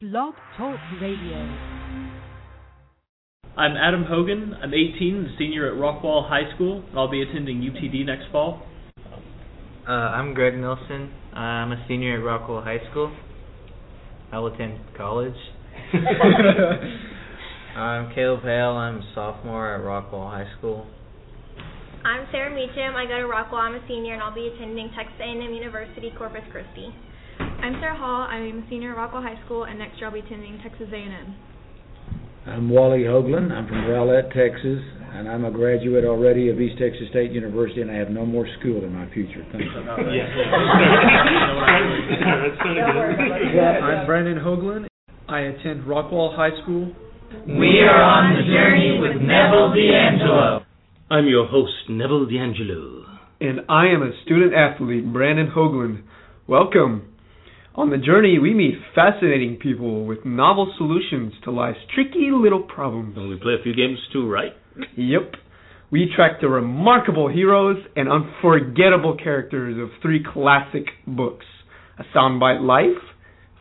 Blog 0.00 0.32
Talk 0.56 0.78
Radio. 1.02 1.36
I'm 3.54 3.76
Adam 3.76 4.02
Hogan. 4.08 4.54
I'm 4.62 4.72
18, 4.72 5.26
a 5.26 5.38
senior 5.38 5.70
at 5.70 5.74
Rockwall 5.74 6.26
High 6.26 6.54
School. 6.54 6.82
I'll 6.96 7.10
be 7.10 7.20
attending 7.20 7.60
UTD 7.60 8.06
next 8.06 8.32
fall. 8.32 8.62
Uh, 9.86 9.92
I'm 9.92 10.32
Greg 10.32 10.54
Nilsson. 10.54 11.12
I'm 11.34 11.72
a 11.72 11.84
senior 11.86 12.16
at 12.16 12.24
Rockwall 12.24 12.64
High 12.64 12.80
School. 12.90 13.14
I 14.32 14.38
will 14.38 14.54
attend 14.54 14.80
college. 14.96 15.36
I'm 17.76 18.14
Caleb 18.14 18.40
Hale. 18.40 18.76
I'm 18.80 19.00
a 19.00 19.12
sophomore 19.14 19.74
at 19.74 19.82
Rockwall 19.82 20.30
High 20.30 20.50
School. 20.56 20.86
I'm 22.06 22.26
Sarah 22.32 22.54
Meacham. 22.54 22.96
I 22.96 23.04
go 23.04 23.18
to 23.18 23.28
Rockwall. 23.28 23.60
I'm 23.60 23.74
a 23.74 23.86
senior, 23.86 24.14
and 24.14 24.22
I'll 24.22 24.34
be 24.34 24.50
attending 24.56 24.88
Texas 24.96 25.20
A&M 25.20 25.52
University 25.52 26.10
Corpus 26.16 26.40
Christi. 26.50 26.88
I'm 27.62 27.76
Sarah 27.78 27.98
Hall. 27.98 28.22
I'm 28.22 28.64
a 28.64 28.70
senior 28.70 28.92
at 28.92 28.96
Rockwall 28.96 29.22
High 29.22 29.36
School, 29.44 29.64
and 29.64 29.78
next 29.78 29.98
year 29.98 30.06
I'll 30.06 30.14
be 30.14 30.20
attending 30.20 30.58
Texas 30.62 30.88
A&M. 30.90 31.36
I'm 32.46 32.70
Wally 32.70 33.00
Hogland. 33.00 33.52
I'm 33.52 33.68
from 33.68 33.84
Rowlett, 33.84 34.32
Texas, 34.32 34.80
and 35.12 35.28
I'm 35.28 35.44
a 35.44 35.50
graduate 35.50 36.06
already 36.06 36.48
of 36.48 36.58
East 36.58 36.78
Texas 36.80 37.10
State 37.10 37.32
University, 37.32 37.82
and 37.82 37.90
I 37.90 37.96
have 37.96 38.08
no 38.08 38.24
more 38.24 38.48
school 38.58 38.82
in 38.82 38.94
my 38.94 39.12
future. 39.12 39.44
Thank 39.52 39.64
you. 39.64 39.70
I'm 43.60 44.06
Brandon 44.06 44.38
Hogland. 44.38 44.86
I 45.28 45.40
attend 45.40 45.84
Rockwall 45.84 46.34
High 46.34 46.62
School. 46.62 46.94
We 47.46 47.80
are 47.84 48.02
on 48.02 48.40
the 48.40 48.42
journey 48.48 48.96
with 48.98 49.20
Neville 49.20 49.74
D'Angelo. 49.76 50.64
I'm 51.10 51.26
your 51.26 51.46
host, 51.46 51.90
Neville 51.90 52.24
D'Angelo. 52.24 53.04
And 53.38 53.60
I 53.68 53.88
am 53.88 54.00
a 54.02 54.12
student 54.24 54.54
athlete, 54.54 55.12
Brandon 55.12 55.52
Hogland. 55.54 56.04
Welcome. 56.48 57.09
On 57.76 57.88
the 57.88 57.98
journey, 57.98 58.38
we 58.40 58.52
meet 58.52 58.74
fascinating 58.96 59.56
people 59.56 60.04
with 60.04 60.24
novel 60.24 60.74
solutions 60.76 61.32
to 61.44 61.52
life's 61.52 61.78
tricky 61.94 62.30
little 62.32 62.62
problems. 62.62 63.16
And 63.16 63.28
we 63.28 63.36
play 63.36 63.54
a 63.58 63.62
few 63.62 63.74
games 63.74 63.98
too, 64.12 64.28
right? 64.28 64.52
Yep. 64.96 65.34
We 65.92 66.10
track 66.14 66.40
the 66.40 66.48
remarkable 66.48 67.28
heroes 67.28 67.76
and 67.94 68.08
unforgettable 68.10 69.16
characters 69.16 69.78
of 69.80 69.90
three 70.02 70.24
classic 70.24 70.86
books 71.06 71.46
A 71.98 72.04
Sound 72.12 72.42
Byte 72.42 72.60
Life, 72.60 73.02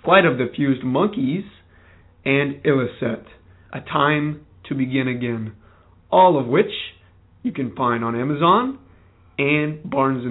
Flight 0.04 0.26
of 0.26 0.38
the 0.38 0.48
Fused 0.56 0.84
Monkeys, 0.84 1.46
and 2.26 2.64
Illicet 2.64 3.26
A 3.74 3.82
Time 3.82 4.46
to 4.68 4.76
Begin 4.76 5.08
Again. 5.08 5.54
All 6.12 6.40
of 6.40 6.48
which 6.48 6.72
you 7.44 7.52
can 7.52 7.76
find 7.76 8.04
on 8.04 8.20
Amazon 8.20 8.80
and 9.38 9.88
Barnes 9.88 10.26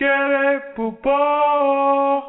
and 0.00 0.62
Noble. 0.76 2.22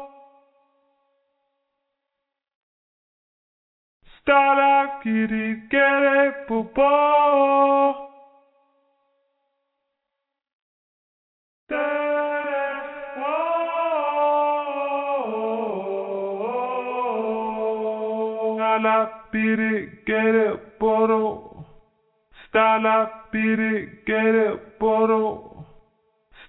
Stara 4.20 5.00
kiri 5.02 5.68
kere 5.70 6.46
pupo. 6.48 6.90
Stala 18.76 19.08
piri 19.30 20.02
kere 20.06 20.56
poro. 20.78 21.64
Stala 22.48 22.96
piri 23.30 24.02
kere 24.04 24.56
poro. 24.78 25.55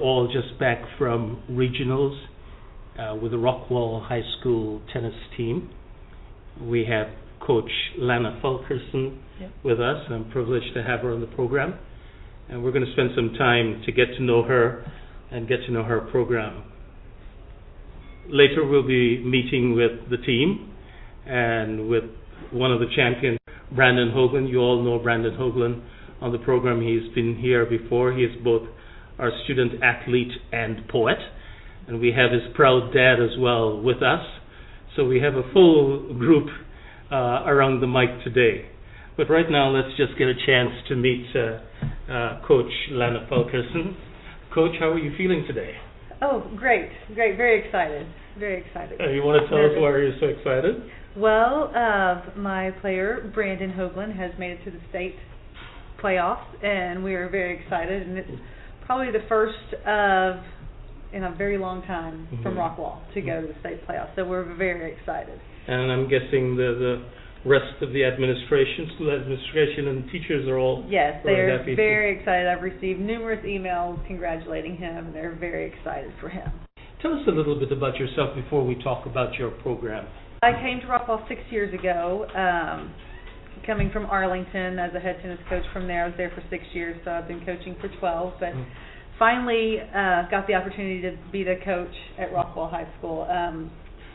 All 0.00 0.26
just 0.32 0.58
back 0.58 0.78
from 0.98 1.42
regionals 1.50 2.18
uh, 2.98 3.14
with 3.16 3.32
the 3.32 3.38
Rockwall 3.38 4.06
High 4.06 4.22
School 4.40 4.80
tennis 4.92 5.14
team. 5.36 5.70
We 6.60 6.86
have 6.86 7.08
Coach 7.40 7.70
Lana 7.98 8.38
Fulkerson 8.42 9.20
Yep. 9.40 9.50
with 9.64 9.80
us. 9.80 10.04
I'm 10.10 10.30
privileged 10.30 10.74
to 10.74 10.82
have 10.82 11.00
her 11.00 11.12
on 11.14 11.20
the 11.20 11.26
program. 11.28 11.78
And 12.48 12.62
we're 12.62 12.72
going 12.72 12.84
to 12.84 12.92
spend 12.92 13.10
some 13.14 13.34
time 13.38 13.82
to 13.86 13.92
get 13.92 14.06
to 14.18 14.22
know 14.22 14.42
her 14.42 14.84
and 15.30 15.48
get 15.48 15.58
to 15.66 15.72
know 15.72 15.82
her 15.84 16.00
program. 16.10 16.64
Later, 18.28 18.66
we'll 18.66 18.86
be 18.86 19.22
meeting 19.24 19.74
with 19.74 20.10
the 20.10 20.18
team 20.18 20.70
and 21.26 21.88
with 21.88 22.04
one 22.52 22.72
of 22.72 22.80
the 22.80 22.86
champions, 22.94 23.38
Brandon 23.74 24.10
Hogland. 24.14 24.50
You 24.50 24.58
all 24.58 24.82
know 24.82 24.98
Brandon 24.98 25.34
Hogland 25.38 25.82
on 26.20 26.32
the 26.32 26.38
program. 26.38 26.80
He's 26.82 27.12
been 27.14 27.36
here 27.40 27.64
before. 27.66 28.12
He 28.12 28.24
is 28.24 28.32
both 28.44 28.62
our 29.20 29.30
student 29.44 29.82
athlete 29.82 30.32
and 30.52 30.88
poet. 30.88 31.18
And 31.86 32.00
we 32.00 32.12
have 32.12 32.32
his 32.32 32.42
proud 32.54 32.92
dad 32.92 33.14
as 33.20 33.38
well 33.38 33.80
with 33.80 34.02
us. 34.02 34.24
So 34.96 35.04
we 35.04 35.20
have 35.20 35.34
a 35.34 35.42
full 35.52 36.14
group 36.18 36.48
uh, 37.12 37.44
around 37.46 37.80
the 37.80 37.86
mic 37.86 38.24
today. 38.24 38.68
But 39.16 39.28
right 39.28 39.50
now, 39.50 39.68
let's 39.70 39.96
just 39.96 40.16
get 40.18 40.28
a 40.28 40.34
chance 40.46 40.70
to 40.88 40.96
meet 40.96 41.26
uh, 41.34 42.12
uh, 42.12 42.46
Coach 42.46 42.70
Lana 42.90 43.26
Fulkerson. 43.28 43.96
Coach, 44.54 44.72
how 44.80 44.90
are 44.90 44.98
you 44.98 45.12
feeling 45.16 45.44
today? 45.46 45.74
Oh, 46.22 46.50
great, 46.56 46.90
great, 47.14 47.36
very 47.36 47.64
excited, 47.64 48.06
very 48.38 48.64
excited. 48.64 49.00
Uh, 49.00 49.08
you 49.08 49.22
want 49.22 49.42
to 49.42 49.48
tell 49.48 49.64
us 49.64 49.72
why 49.76 49.90
you're 49.90 50.18
so 50.20 50.26
excited? 50.26 50.82
Well, 51.16 51.72
uh, 51.74 52.38
my 52.38 52.70
player 52.80 53.30
Brandon 53.34 53.72
Hogland 53.72 54.16
has 54.16 54.30
made 54.38 54.52
it 54.52 54.64
to 54.64 54.70
the 54.70 54.80
state 54.90 55.16
playoffs, 56.02 56.44
and 56.64 57.02
we 57.02 57.14
are 57.14 57.28
very 57.28 57.62
excited. 57.62 58.06
And 58.06 58.18
it's 58.18 58.30
probably 58.90 59.12
the 59.12 59.24
first 59.28 59.86
of 59.86 60.42
in 61.12 61.22
a 61.22 61.30
very 61.38 61.56
long 61.56 61.80
time 61.82 62.26
from 62.42 62.56
Mhm. 62.56 62.58
Rockwall 62.58 62.98
to 63.14 63.20
go 63.20 63.40
to 63.40 63.46
the 63.46 63.54
state 63.60 63.86
playoffs. 63.86 64.12
So 64.16 64.24
we're 64.24 64.42
very 64.42 64.90
excited. 64.90 65.38
And 65.68 65.92
I'm 65.92 66.08
guessing 66.08 66.56
the, 66.56 66.74
the 66.74 67.48
rest 67.48 67.80
of 67.82 67.92
the 67.92 68.04
administration, 68.04 68.90
school 68.96 69.12
administration, 69.12 69.86
and 69.86 70.10
teachers 70.10 70.48
are 70.48 70.58
all 70.58 70.84
Yes, 70.88 71.22
they're 71.24 71.62
very 71.76 72.18
excited. 72.18 72.48
I've 72.48 72.64
received 72.64 72.98
numerous 72.98 73.44
emails 73.44 74.04
congratulating 74.08 74.76
him. 74.76 75.12
They're 75.12 75.38
very 75.38 75.66
excited 75.66 76.12
for 76.20 76.28
him. 76.28 76.50
Tell 77.00 77.14
us 77.14 77.24
a 77.28 77.30
little 77.30 77.54
bit 77.54 77.70
about 77.70 77.96
yourself 77.96 78.34
before 78.34 78.64
we 78.64 78.74
talk 78.74 79.06
about 79.06 79.38
your 79.38 79.50
program. 79.62 80.04
I 80.42 80.52
came 80.54 80.80
to 80.80 80.86
Rockwall 80.88 81.28
six 81.28 81.40
years 81.50 81.72
ago, 81.72 82.26
um, 82.34 82.92
coming 83.66 83.90
from 83.90 84.06
Arlington 84.06 84.78
as 84.78 84.94
a 84.94 85.00
head 85.00 85.18
tennis 85.22 85.38
coach 85.48 85.64
from 85.72 85.86
there. 85.86 86.04
I 86.04 86.06
was 86.08 86.14
there 86.16 86.30
for 86.34 86.42
six 86.50 86.64
years, 86.72 86.96
so 87.04 87.10
I've 87.10 87.28
been 87.28 87.44
coaching 87.44 87.76
for 87.80 87.88
12. 88.00 88.34
But 88.40 88.54
Mm. 88.54 88.66
finally 89.18 89.80
uh, 89.80 90.22
got 90.30 90.46
the 90.46 90.54
opportunity 90.54 91.00
to 91.02 91.16
be 91.30 91.44
the 91.44 91.56
coach 91.64 91.94
at 92.18 92.32
Rockwall 92.32 92.70
High 92.70 92.88
School. 92.98 93.22
Um, 93.30 93.70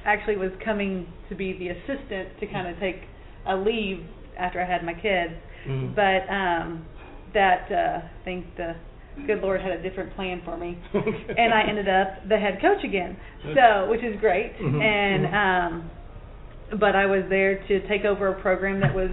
actually 0.06 0.38
was 0.38 0.52
coming 0.64 1.08
to 1.30 1.36
be 1.36 1.54
the 1.58 1.70
assistant 1.70 2.30
to 2.40 2.46
kind 2.48 2.68
of 2.68 2.80
take 2.80 3.02
a 3.48 3.56
leave 3.56 4.04
after 4.38 4.62
I 4.62 4.66
had 4.66 4.84
my 4.84 4.94
kids. 4.94 5.34
Mhm. 5.68 5.96
But 5.96 6.30
um, 6.32 6.86
that 7.34 7.72
uh, 7.72 8.06
I 8.06 8.24
think 8.24 8.46
the 8.56 8.76
good 9.26 9.42
Lord 9.42 9.62
had 9.62 9.72
a 9.72 9.82
different 9.82 10.14
plan 10.16 10.42
for 10.46 10.58
me, 10.58 10.78
and 10.94 11.54
I 11.54 11.64
ended 11.68 11.88
up 11.90 12.28
the 12.30 12.38
head 12.38 12.60
coach 12.62 12.84
again. 12.84 13.18
So, 13.56 13.88
which 13.90 14.04
is 14.04 14.20
great. 14.20 14.58
Mhm, 14.60 14.82
And 14.82 15.26
um, 15.34 15.90
but 16.80 16.96
I 16.96 17.06
was 17.06 17.24
there 17.30 17.64
to 17.68 17.88
take 17.88 18.06
over 18.06 18.28
a 18.30 18.42
program 18.42 18.80
that 18.82 18.94
was 18.94 19.10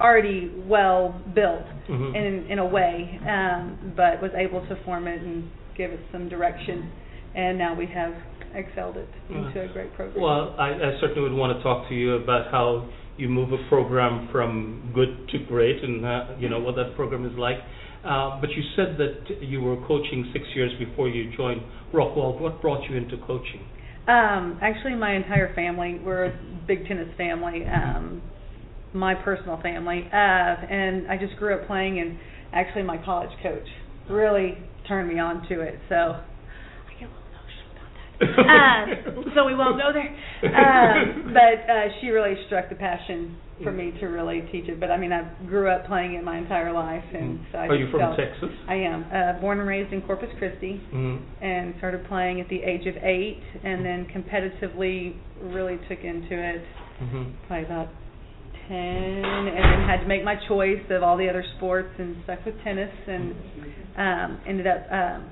already 0.00 0.50
well 0.66 1.20
built 1.34 1.64
Mhm. 1.88 2.14
in 2.14 2.46
in 2.50 2.58
a 2.58 2.64
way, 2.66 3.18
um, 3.26 3.92
but 3.96 4.20
was 4.20 4.32
able 4.34 4.60
to 4.66 4.76
form 4.84 5.06
it 5.06 5.20
and 5.22 5.48
give 5.76 5.90
it 5.92 6.00
some 6.12 6.28
direction. 6.28 6.90
And 7.34 7.58
now 7.58 7.74
we 7.74 7.86
have 7.86 8.14
excelled 8.54 8.96
it 8.96 9.08
into 9.28 9.62
a 9.62 9.68
great 9.68 9.92
program. 9.94 10.22
Well, 10.22 10.54
I, 10.58 10.70
I 10.70 10.98
certainly 11.00 11.22
would 11.22 11.32
want 11.32 11.56
to 11.56 11.62
talk 11.62 11.88
to 11.88 11.94
you 11.94 12.14
about 12.14 12.50
how 12.50 12.84
you 13.16 13.28
move 13.28 13.52
a 13.52 13.58
program 13.68 14.28
from 14.32 14.90
good 14.94 15.28
to 15.28 15.38
great, 15.38 15.82
and 15.82 16.04
uh, 16.04 16.26
you 16.38 16.48
know 16.48 16.60
what 16.60 16.76
that 16.76 16.94
program 16.96 17.24
is 17.26 17.36
like. 17.36 17.58
Uh, 18.04 18.38
but 18.40 18.50
you 18.50 18.62
said 18.76 18.98
that 18.98 19.42
you 19.42 19.62
were 19.62 19.76
coaching 19.86 20.28
six 20.32 20.44
years 20.54 20.72
before 20.78 21.08
you 21.08 21.30
joined 21.36 21.62
Rockwall. 21.92 22.38
What 22.38 22.60
brought 22.60 22.88
you 22.88 22.96
into 22.96 23.16
coaching? 23.18 23.62
Um, 24.06 24.58
actually, 24.62 24.94
my 24.94 25.14
entire 25.14 25.54
family, 25.54 26.00
we're 26.04 26.26
a 26.26 26.38
big 26.66 26.86
tennis 26.86 27.08
family. 27.16 27.64
Um, 27.66 28.22
my 28.92 29.14
personal 29.14 29.60
family, 29.60 30.08
uh, 30.12 30.16
and 30.16 31.10
I 31.10 31.16
just 31.18 31.36
grew 31.36 31.54
up 31.54 31.66
playing. 31.66 31.98
And 31.98 32.18
actually 32.54 32.84
my 32.84 33.02
college 33.04 33.30
coach 33.42 33.66
really 34.08 34.56
turned 34.86 35.08
me 35.08 35.18
on 35.18 35.46
to 35.48 35.60
it. 35.60 35.78
So 35.88 35.94
I 35.94 36.92
get 36.98 37.08
a 37.08 37.12
little 37.12 37.26
emotional 37.34 37.70
about 37.72 38.86
that. 38.86 39.18
um, 39.18 39.24
so 39.34 39.44
we 39.44 39.54
won't 39.54 39.78
go 39.78 39.90
there. 39.92 40.14
Um, 40.44 41.32
but 41.32 41.70
uh, 41.72 41.88
she 42.00 42.08
really 42.08 42.34
struck 42.46 42.68
the 42.68 42.74
passion 42.74 43.38
for 43.62 43.70
me 43.70 43.92
to 44.00 44.06
really 44.06 44.40
teach 44.50 44.68
it. 44.68 44.80
But 44.80 44.90
I 44.90 44.96
mean, 44.96 45.12
I 45.12 45.22
grew 45.46 45.70
up 45.70 45.86
playing 45.86 46.14
it 46.14 46.24
my 46.24 46.38
entire 46.38 46.72
life, 46.72 47.04
and 47.14 47.38
so 47.52 47.58
I 47.58 47.66
Are 47.68 47.74
you 47.76 47.88
from 47.90 48.00
felt- 48.00 48.16
Texas? 48.16 48.50
I 48.68 48.74
am 48.74 49.04
uh, 49.12 49.40
born 49.40 49.60
and 49.60 49.68
raised 49.68 49.92
in 49.92 50.02
Corpus 50.02 50.28
Christi, 50.38 50.80
Mhm. 50.92 51.20
and 51.40 51.74
started 51.78 52.04
playing 52.06 52.40
at 52.40 52.48
the 52.48 52.62
age 52.62 52.86
of 52.86 52.96
eight, 53.02 53.42
and 53.62 53.84
then 53.84 54.06
competitively 54.06 55.14
really 55.40 55.78
took 55.88 56.02
into 56.02 56.34
it 56.34 56.64
Mhm. 57.02 57.26
probably 57.46 57.64
about 57.66 57.88
ten, 58.66 58.76
and 59.24 59.46
then 59.56 59.80
had 59.88 60.00
to 60.00 60.06
make 60.06 60.24
my 60.24 60.36
choice 60.48 60.82
of 60.90 61.02
all 61.02 61.16
the 61.16 61.28
other 61.28 61.44
sports, 61.56 61.90
and 61.98 62.16
stuck 62.24 62.44
with 62.44 62.60
tennis, 62.64 62.90
and 63.06 63.34
um, 63.96 64.40
ended 64.46 64.66
up 64.66 64.90
um, 64.90 65.24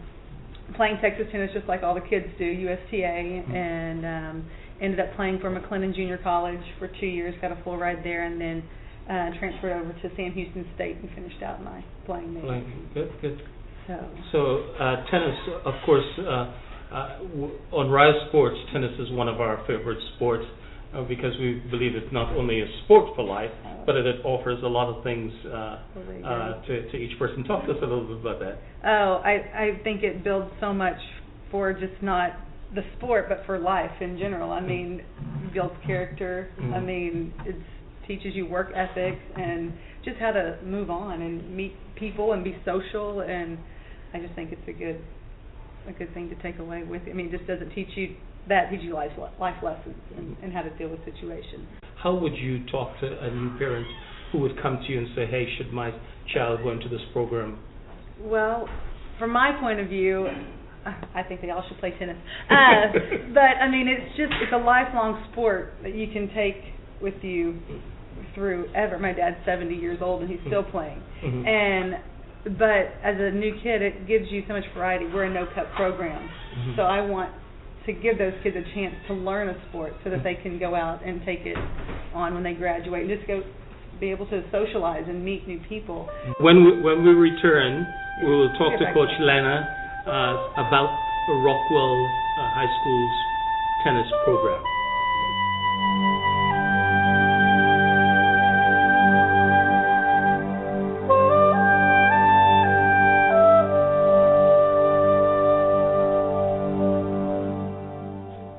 playing 0.74 0.96
Texas 0.98 1.26
tennis 1.32 1.50
just 1.52 1.66
like 1.66 1.82
all 1.82 1.94
the 1.94 2.00
kids 2.00 2.26
do, 2.38 2.44
USTA, 2.44 3.42
and 3.52 4.04
um, 4.06 4.44
ended 4.82 5.00
up 5.00 5.14
playing 5.16 5.38
for 5.40 5.50
McLennan 5.50 5.94
Junior 5.94 6.18
College 6.18 6.60
for 6.78 6.88
two 7.00 7.06
years, 7.06 7.34
got 7.40 7.52
a 7.52 7.62
full 7.62 7.78
ride 7.78 7.98
there, 8.04 8.24
and 8.24 8.40
then 8.40 8.62
uh, 9.08 9.38
transferred 9.38 9.72
over 9.80 9.92
to 9.92 10.16
Sam 10.16 10.32
Houston 10.32 10.66
State 10.74 10.96
and 10.96 11.08
finished 11.14 11.42
out 11.42 11.62
my 11.62 11.84
playing 12.04 12.34
there. 12.34 12.44
Like, 12.44 12.94
good, 12.94 13.10
good. 13.20 13.40
So. 13.86 14.10
So 14.32 14.38
uh, 14.78 15.04
tennis, 15.10 15.38
of 15.64 15.74
course, 15.86 16.04
uh, 16.18 16.22
uh, 16.22 17.18
w- 17.18 17.58
on 17.72 17.90
Ryo 17.90 18.28
Sports, 18.28 18.56
tennis 18.72 18.92
is 18.98 19.10
one 19.12 19.28
of 19.28 19.40
our 19.40 19.64
favorite 19.66 19.98
sports 20.16 20.44
uh, 20.94 21.02
because 21.02 21.32
we 21.40 21.62
believe 21.70 21.94
it's 21.94 22.12
not 22.12 22.36
only 22.36 22.60
a 22.60 22.66
sport 22.84 23.14
for 23.16 23.24
life, 23.24 23.50
but 23.86 23.96
it, 23.96 24.06
it 24.06 24.24
offers 24.24 24.62
a 24.62 24.68
lot 24.68 24.94
of 24.94 25.02
things 25.02 25.32
uh, 25.46 25.48
uh, 25.50 26.62
to, 26.66 26.90
to 26.90 26.96
each 26.96 27.18
person. 27.18 27.42
Talk 27.44 27.64
to 27.66 27.72
us 27.72 27.78
a 27.82 27.86
little 27.86 28.06
bit 28.06 28.20
about 28.20 28.40
that. 28.40 28.58
Oh, 28.84 29.20
I 29.24 29.32
I 29.54 29.80
think 29.82 30.02
it 30.02 30.22
builds 30.22 30.50
so 30.60 30.72
much 30.72 30.98
for 31.50 31.72
just 31.72 32.00
not 32.02 32.32
the 32.74 32.82
sport, 32.96 33.26
but 33.28 33.44
for 33.46 33.58
life 33.58 33.90
in 34.00 34.18
general. 34.18 34.50
I 34.50 34.60
mean, 34.60 35.02
builds 35.52 35.74
character. 35.86 36.48
I 36.58 36.62
Mhm. 36.62 36.84
mean, 36.84 37.32
it 37.44 37.56
teaches 38.06 38.34
you 38.34 38.46
work 38.46 38.72
ethic 38.74 39.18
and 39.36 39.72
just 40.02 40.18
how 40.18 40.32
to 40.32 40.56
move 40.64 40.90
on 40.90 41.22
and 41.22 41.54
meet 41.54 41.74
people 41.94 42.32
and 42.32 42.42
be 42.42 42.56
social. 42.64 43.20
And 43.20 43.58
I 44.14 44.18
just 44.18 44.34
think 44.34 44.52
it's 44.52 44.68
a 44.68 44.72
good 44.72 45.00
a 45.88 45.92
good 45.92 46.14
thing 46.14 46.28
to 46.28 46.36
take 46.36 46.60
away 46.60 46.84
with. 46.84 47.02
I 47.08 47.12
mean, 47.12 47.26
it 47.26 47.32
just 47.32 47.46
doesn't 47.46 47.70
teach 47.70 47.96
you 47.96 48.14
that 48.48 48.70
teaches 48.70 48.84
you 48.84 48.94
life 48.94 49.12
life 49.38 49.62
lessons 49.62 49.96
and, 50.16 50.36
and 50.42 50.52
how 50.52 50.62
to 50.62 50.70
deal 50.70 50.88
with 50.88 51.04
situations. 51.04 51.66
How 51.96 52.14
would 52.14 52.36
you 52.36 52.64
talk 52.66 52.98
to 53.00 53.06
a 53.06 53.30
new 53.30 53.56
parent 53.58 53.86
who 54.30 54.38
would 54.38 54.60
come 54.60 54.78
to 54.84 54.92
you 54.92 54.98
and 54.98 55.08
say, 55.14 55.26
"Hey, 55.26 55.46
should 55.56 55.72
my 55.72 55.92
child 56.32 56.62
go 56.62 56.70
into 56.70 56.88
this 56.88 57.02
program?" 57.12 57.58
Well, 58.20 58.68
from 59.18 59.30
my 59.30 59.52
point 59.60 59.80
of 59.80 59.88
view, 59.88 60.26
I 61.14 61.22
think 61.22 61.40
they 61.40 61.50
all 61.50 61.64
should 61.68 61.78
play 61.78 61.92
tennis. 61.98 62.16
Uh, 62.50 62.92
but 63.34 63.56
I 63.62 63.70
mean, 63.70 63.88
it's 63.88 64.16
just 64.16 64.32
it's 64.42 64.52
a 64.52 64.56
lifelong 64.58 65.24
sport 65.32 65.74
that 65.82 65.94
you 65.94 66.06
can 66.12 66.28
take 66.34 66.56
with 67.00 67.14
you 67.22 67.58
through 68.34 68.68
ever. 68.74 68.98
My 68.98 69.12
dad's 69.12 69.36
70 69.44 69.74
years 69.74 69.98
old 70.02 70.22
and 70.22 70.30
he's 70.30 70.40
still 70.46 70.62
playing. 70.62 71.02
Mhm. 71.24 71.46
And 71.46 71.94
but 72.58 72.92
as 73.02 73.16
a 73.18 73.30
new 73.30 73.54
kid, 73.62 73.82
it 73.82 74.06
gives 74.06 74.26
you 74.30 74.42
so 74.48 74.54
much 74.54 74.64
variety. 74.74 75.06
We're 75.06 75.24
a 75.24 75.30
no 75.30 75.46
cut 75.54 75.70
program, 75.76 76.28
Mhm. 76.58 76.76
so 76.76 76.82
I 76.82 77.00
want 77.00 77.30
to 77.86 77.92
give 77.92 78.18
those 78.18 78.34
kids 78.42 78.56
a 78.56 78.62
chance 78.74 78.94
to 79.08 79.14
learn 79.14 79.48
a 79.48 79.56
sport 79.68 79.94
so 80.04 80.10
that 80.10 80.22
they 80.22 80.34
can 80.34 80.58
go 80.58 80.74
out 80.74 81.00
and 81.04 81.24
take 81.24 81.46
it 81.46 81.56
on 82.14 82.34
when 82.34 82.42
they 82.42 82.54
graduate 82.54 83.08
and 83.08 83.10
just 83.10 83.26
go 83.26 83.42
be 84.00 84.10
able 84.10 84.26
to 84.26 84.42
socialize 84.50 85.04
and 85.08 85.24
meet 85.24 85.46
new 85.46 85.58
people. 85.68 86.08
When 86.40 86.64
we, 86.64 86.80
when 86.82 87.04
we 87.04 87.12
return, 87.14 87.86
we 88.22 88.30
will 88.30 88.50
talk 88.58 88.78
to 88.78 88.92
Coach 88.92 89.10
to 89.18 89.24
Lana 89.24 89.68
uh, 90.06 90.50
about 90.58 90.90
Rockwall 91.28 92.06
uh, 92.38 92.50
High 92.54 92.70
School's 92.80 93.14
tennis 93.84 94.10
program. 94.24 94.62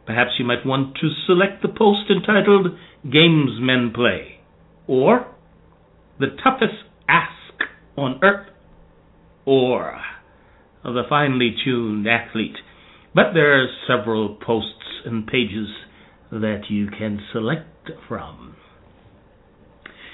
Perhaps 0.05 0.31
you 0.39 0.45
might 0.45 0.65
want 0.65 0.95
to 0.95 1.09
select 1.27 1.61
the 1.61 1.67
post 1.67 2.09
entitled 2.09 2.67
Games 3.03 3.59
Men 3.59 3.91
Play 3.93 4.39
or 4.87 5.27
The 6.21 6.27
Toughest 6.41 6.85
Ask 7.09 7.65
on 7.97 8.17
Earth 8.23 8.47
or 9.45 9.99
The 10.83 11.03
Finely 11.09 11.55
Tuned 11.63 12.07
Athlete. 12.07 12.57
But 13.13 13.33
there 13.33 13.61
are 13.61 13.67
several 13.87 14.35
posts 14.35 15.03
and 15.05 15.27
pages 15.27 15.67
that 16.31 16.69
you 16.69 16.87
can 16.87 17.19
select 17.33 17.91
from. 18.07 18.55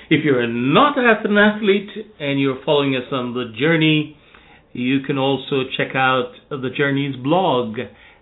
If 0.10 0.24
you're 0.24 0.48
not 0.48 0.98
an 0.98 1.38
athlete 1.38 1.89
and 2.19 2.39
you're 2.39 2.63
following 2.65 2.95
us 2.95 3.12
on 3.12 3.34
the 3.34 3.51
journey, 3.60 4.17
you 4.72 5.01
can 5.01 5.17
also 5.17 5.63
check 5.77 5.93
out 5.95 6.31
the 6.50 6.69
Journey's 6.75 7.15
blog 7.15 7.77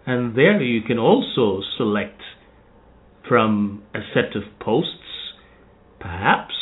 And 0.07 0.37
there 0.37 0.61
you 0.61 0.83
can 0.83 0.99
also 0.99 1.63
select 1.79 2.21
from 3.27 3.83
a 3.95 4.01
set 4.13 4.37
of 4.37 4.43
posts, 4.61 4.91
perhaps 5.99 6.55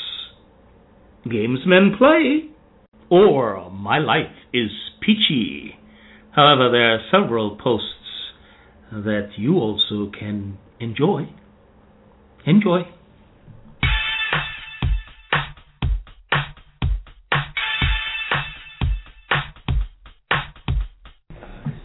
Gamesmen 1.27 1.99
Play 1.99 2.51
or 3.11 3.71
My 3.71 3.99
Life 3.99 4.35
is 4.53 4.71
Peachy. 5.01 5.77
However, 6.31 6.71
there 6.71 6.95
are 6.95 7.01
several 7.11 7.57
posts 7.57 7.89
that 8.93 9.31
you 9.37 9.57
also 9.57 10.11
can 10.17 10.59
enjoy. 10.79 11.29
Enjoy. 12.47 12.83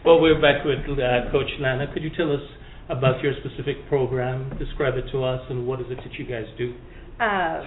Well, 0.08 0.22
we're 0.22 0.40
back 0.40 0.64
with 0.64 0.78
uh, 0.88 1.30
Coach 1.30 1.50
Lana. 1.60 1.92
Could 1.92 2.02
you 2.02 2.08
tell 2.16 2.32
us 2.32 2.40
about 2.88 3.22
your 3.22 3.34
specific 3.44 3.76
program? 3.90 4.50
Describe 4.58 4.94
it 4.96 5.04
to 5.12 5.22
us, 5.22 5.42
and 5.50 5.66
what 5.66 5.80
is 5.80 5.86
it 5.90 5.98
that 6.02 6.14
you 6.18 6.24
guys 6.24 6.46
do? 6.56 6.72
Uh, 7.20 7.62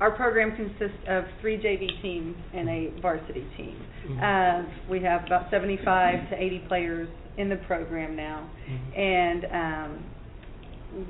our 0.00 0.10
program 0.16 0.56
consists 0.56 0.96
of 1.06 1.24
three 1.42 1.58
JV 1.58 2.00
teams 2.00 2.34
and 2.54 2.66
a 2.70 2.98
varsity 3.02 3.44
team. 3.58 3.76
Mhm. 4.08 4.22
Uh, 4.22 4.68
we 4.88 5.00
have 5.00 5.26
about 5.26 5.50
75 5.50 6.30
to 6.30 6.42
80 6.42 6.60
players 6.60 7.10
in 7.36 7.50
the 7.50 7.56
program 7.56 8.16
now, 8.16 8.48
Mhm. 8.66 8.98
and 8.98 9.44
um, 9.52 9.98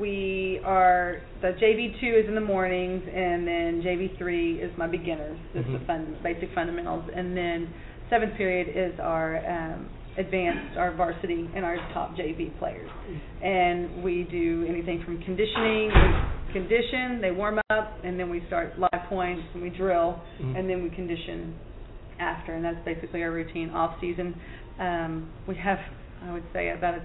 we 0.01 0.61
are 0.65 1.21
the 1.43 1.53
JV 1.61 1.95
two 2.01 2.13
is 2.13 2.27
in 2.27 2.35
the 2.35 2.41
mornings, 2.41 3.05
and 3.15 3.47
then 3.47 3.83
JV 3.83 4.09
three 4.19 4.61
is 4.61 4.77
my 4.77 4.89
beginners, 4.89 5.39
just 5.55 5.71
the 5.71 5.79
Mhm. 5.79 5.87
fun 5.87 6.17
basic 6.25 6.51
fundamentals, 6.51 7.05
and 7.15 7.37
then 7.37 7.69
seventh 8.11 8.35
period 8.35 8.67
is 8.75 8.99
our 8.99 9.37
um, 9.47 9.87
advanced, 10.19 10.77
our 10.77 10.95
varsity, 10.95 11.49
and 11.55 11.65
our 11.65 11.77
top 11.95 12.15
JV 12.17 12.57
players. 12.59 12.91
And 13.43 14.03
we 14.03 14.27
do 14.31 14.67
anything 14.69 15.03
from 15.05 15.23
conditioning, 15.23 15.91
we 16.47 16.53
condition, 16.53 17.21
they 17.21 17.31
warm 17.31 17.59
up, 17.71 17.99
and 18.05 18.19
then 18.21 18.29
we 18.29 18.43
start 18.47 18.79
live 18.79 19.03
points, 19.09 19.43
and 19.55 19.63
we 19.63 19.71
drill, 19.71 20.21
Mhm. 20.41 20.59
and 20.59 20.69
then 20.69 20.83
we 20.83 20.91
condition 20.91 21.55
after, 22.19 22.53
and 22.55 22.65
that's 22.65 22.79
basically 22.85 23.23
our 23.23 23.31
routine 23.31 23.71
off 23.71 23.99
season. 24.01 24.35
Um, 24.79 25.29
we 25.47 25.55
have, 25.57 25.81
I 26.29 26.33
would 26.33 26.45
say, 26.53 26.71
about 26.71 26.95
a 26.95 27.01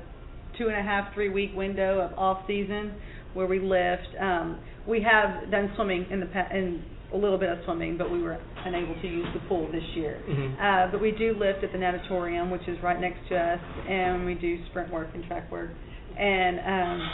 two 0.57 0.67
and 0.67 0.75
a 0.77 0.81
half, 0.81 1.13
three 1.13 1.29
week 1.29 1.55
window 1.55 2.01
of 2.01 2.17
off 2.17 2.45
season 2.47 2.91
where 3.33 3.45
we 3.45 3.59
lift. 3.59 4.07
Um, 4.19 4.57
we 4.85 5.01
have 5.01 5.49
done 5.51 5.71
swimming 5.75 6.05
in 6.09 6.19
the 6.19 6.25
pa- 6.25 6.49
in 6.51 6.81
a 7.13 7.17
little 7.17 7.37
bit 7.37 7.49
of 7.49 7.59
swimming, 7.65 7.97
but 7.97 8.11
we 8.11 8.21
were 8.21 8.37
unable 8.65 8.93
to 9.01 9.07
use 9.07 9.27
the 9.33 9.39
pool 9.47 9.67
this 9.71 9.83
year. 9.95 10.17
Mhm. 10.27 10.59
Uh, 10.59 10.91
but 10.91 11.01
we 11.01 11.11
do 11.11 11.33
lift 11.33 11.63
at 11.63 11.71
the 11.71 11.77
natatorium, 11.77 12.49
which 12.51 12.67
is 12.67 12.77
right 12.83 12.99
next 12.99 13.25
to 13.29 13.37
us, 13.37 13.59
and 13.87 14.25
we 14.25 14.33
do 14.33 14.63
sprint 14.65 14.91
work 14.91 15.07
and 15.13 15.25
track 15.25 15.49
work, 15.51 15.69
and 16.17 16.59
um, 16.59 17.09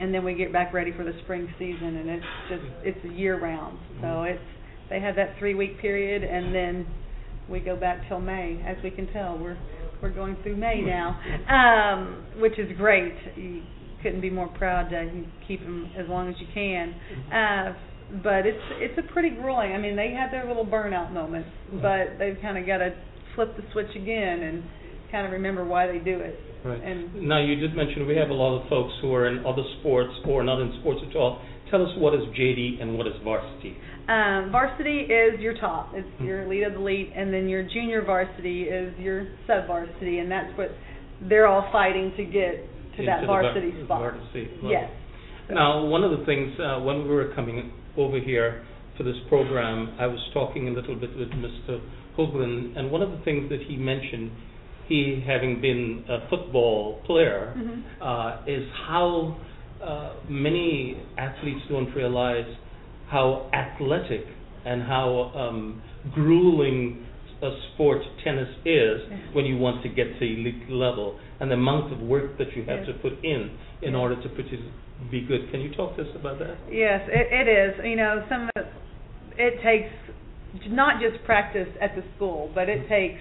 and 0.00 0.14
then 0.14 0.24
we 0.24 0.34
get 0.34 0.52
back 0.52 0.72
ready 0.72 0.92
for 0.92 1.04
the 1.04 1.12
spring 1.24 1.52
season, 1.58 1.96
and 1.96 2.08
it's 2.10 2.26
just 2.48 2.62
it's 2.84 3.04
year 3.16 3.38
round. 3.38 3.78
So 4.00 4.22
it's 4.22 4.40
they 4.88 5.00
have 5.00 5.16
that 5.16 5.36
three 5.38 5.54
week 5.54 5.78
period, 5.78 6.22
and 6.22 6.54
then 6.54 6.86
we 7.48 7.58
go 7.60 7.76
back 7.76 8.06
till 8.08 8.20
May. 8.20 8.60
As 8.64 8.76
we 8.84 8.90
can 8.90 9.06
tell, 9.12 9.36
we're 9.36 9.56
we're 10.00 10.10
going 10.10 10.36
through 10.42 10.56
May 10.56 10.80
now, 10.80 11.18
um, 11.48 12.24
which 12.40 12.58
is 12.58 12.70
great. 12.76 13.14
You 13.36 13.62
couldn't 14.02 14.20
be 14.20 14.30
more 14.30 14.48
proud 14.48 14.90
to 14.90 15.10
keep 15.46 15.60
them 15.60 15.90
as 15.96 16.08
long 16.08 16.28
as 16.28 16.34
you 16.40 16.46
can. 16.52 16.94
Uh, 17.32 17.74
but 18.22 18.44
it's 18.46 18.62
it's 18.78 18.98
a 18.98 19.12
pretty 19.12 19.30
grueling. 19.30 19.72
I 19.72 19.78
mean, 19.78 19.96
they 19.96 20.12
have 20.12 20.30
their 20.30 20.46
little 20.46 20.66
burnout 20.66 21.12
moments, 21.12 21.48
but 21.80 22.18
they've 22.18 22.36
kind 22.42 22.58
of 22.58 22.66
got 22.66 22.78
to 22.78 22.90
flip 23.34 23.56
the 23.56 23.62
switch 23.72 23.94
again 23.96 24.42
and 24.42 24.62
kind 25.10 25.26
of 25.26 25.32
remember 25.32 25.64
why 25.64 25.86
they 25.86 25.98
do 25.98 26.18
it. 26.20 26.38
Right. 26.64 26.82
And 26.82 27.26
Now, 27.28 27.40
you 27.42 27.56
did 27.56 27.74
mention 27.74 28.06
we 28.06 28.16
have 28.16 28.30
a 28.30 28.34
lot 28.34 28.60
of 28.62 28.68
folks 28.68 28.92
who 29.02 29.12
are 29.14 29.26
in 29.28 29.44
other 29.44 29.64
sports 29.80 30.12
or 30.26 30.44
not 30.44 30.60
in 30.60 30.72
sports 30.80 31.00
at 31.08 31.16
all. 31.16 31.40
Tell 31.70 31.82
us 31.82 31.90
what 31.96 32.14
is 32.14 32.20
JV 32.38 32.80
and 32.80 32.96
what 32.98 33.06
is 33.06 33.14
varsity. 33.24 33.76
Um, 34.08 34.50
varsity 34.52 35.00
is 35.08 35.40
your 35.40 35.56
top. 35.58 35.90
It's 35.94 36.06
your 36.20 36.42
elite 36.42 36.64
of 36.64 36.74
the 36.74 36.80
elite, 36.80 37.10
and 37.16 37.32
then 37.32 37.48
your 37.48 37.62
junior 37.62 38.02
varsity 38.04 38.64
is 38.64 38.92
your 38.98 39.26
sub 39.46 39.66
varsity, 39.66 40.18
and 40.18 40.30
that's 40.30 40.56
what 40.58 40.68
they're 41.28 41.46
all 41.46 41.68
fighting 41.72 42.12
to 42.16 42.24
get 42.24 42.68
to 42.96 43.00
Into 43.00 43.06
that 43.06 43.24
varsity 43.26 43.72
spot. 43.84 44.00
varsity. 44.12 44.50
Yes. 44.62 44.90
Now, 45.50 45.84
one 45.84 46.04
of 46.04 46.18
the 46.18 46.24
things 46.24 46.52
uh, 46.58 46.80
when 46.80 47.02
we 47.02 47.08
were 47.14 47.32
coming 47.34 47.72
over 47.96 48.18
here 48.18 48.64
for 48.96 49.02
this 49.02 49.16
program, 49.28 49.94
I 49.98 50.06
was 50.06 50.20
talking 50.32 50.68
a 50.68 50.70
little 50.70 50.94
bit 50.94 51.10
with 51.16 51.28
Mr. 51.30 51.80
Hogland, 52.16 52.76
and 52.78 52.90
one 52.90 53.02
of 53.02 53.10
the 53.10 53.18
things 53.24 53.48
that 53.50 53.60
he 53.66 53.76
mentioned, 53.76 54.30
he 54.88 55.22
having 55.26 55.60
been 55.60 56.04
a 56.08 56.28
football 56.28 57.00
player, 57.06 57.54
Mhm. 57.56 57.82
uh, 58.00 58.36
is 58.46 58.68
how 58.86 59.36
uh, 59.82 60.10
many 60.28 60.96
athletes 61.18 61.60
don't 61.68 61.92
realize 61.96 62.46
how 63.08 63.46
athletic 63.52 64.24
and 64.64 64.80
how 64.82 65.32
um, 65.34 65.82
grueling 66.14 67.04
a 67.42 67.50
sport 67.74 68.00
tennis 68.22 68.48
is 68.64 69.02
when 69.32 69.44
you 69.44 69.56
want 69.58 69.82
to 69.82 69.88
get 69.88 70.06
to 70.20 70.24
elite 70.24 70.70
level, 70.70 71.18
and 71.40 71.50
the 71.50 71.54
amount 71.56 71.92
of 71.92 72.00
work 72.00 72.38
that 72.38 72.54
you 72.54 72.62
have 72.64 72.78
Yes. 72.80 72.86
to 72.86 72.92
put 72.94 73.24
in 73.24 73.50
in 73.82 73.96
order 73.96 74.14
to 74.22 74.28
put 74.28 74.46
it, 74.52 74.60
be 75.10 75.20
good. 75.22 75.50
Can 75.50 75.60
you 75.60 75.74
talk 75.74 75.96
to 75.96 76.02
us 76.02 76.08
about 76.14 76.38
that? 76.38 76.56
Yes, 76.70 77.00
it, 77.08 77.26
it 77.32 77.48
is. 77.50 77.84
You 77.84 77.96
know, 77.96 78.24
some 78.28 78.42
of 78.44 78.50
it, 78.56 78.66
it 79.36 79.62
takes 79.62 79.92
not 80.68 81.00
just 81.00 81.24
practice 81.24 81.68
at 81.80 81.94
the 81.96 82.02
school, 82.16 82.50
but 82.54 82.68
it 82.68 82.88
takes 82.88 83.20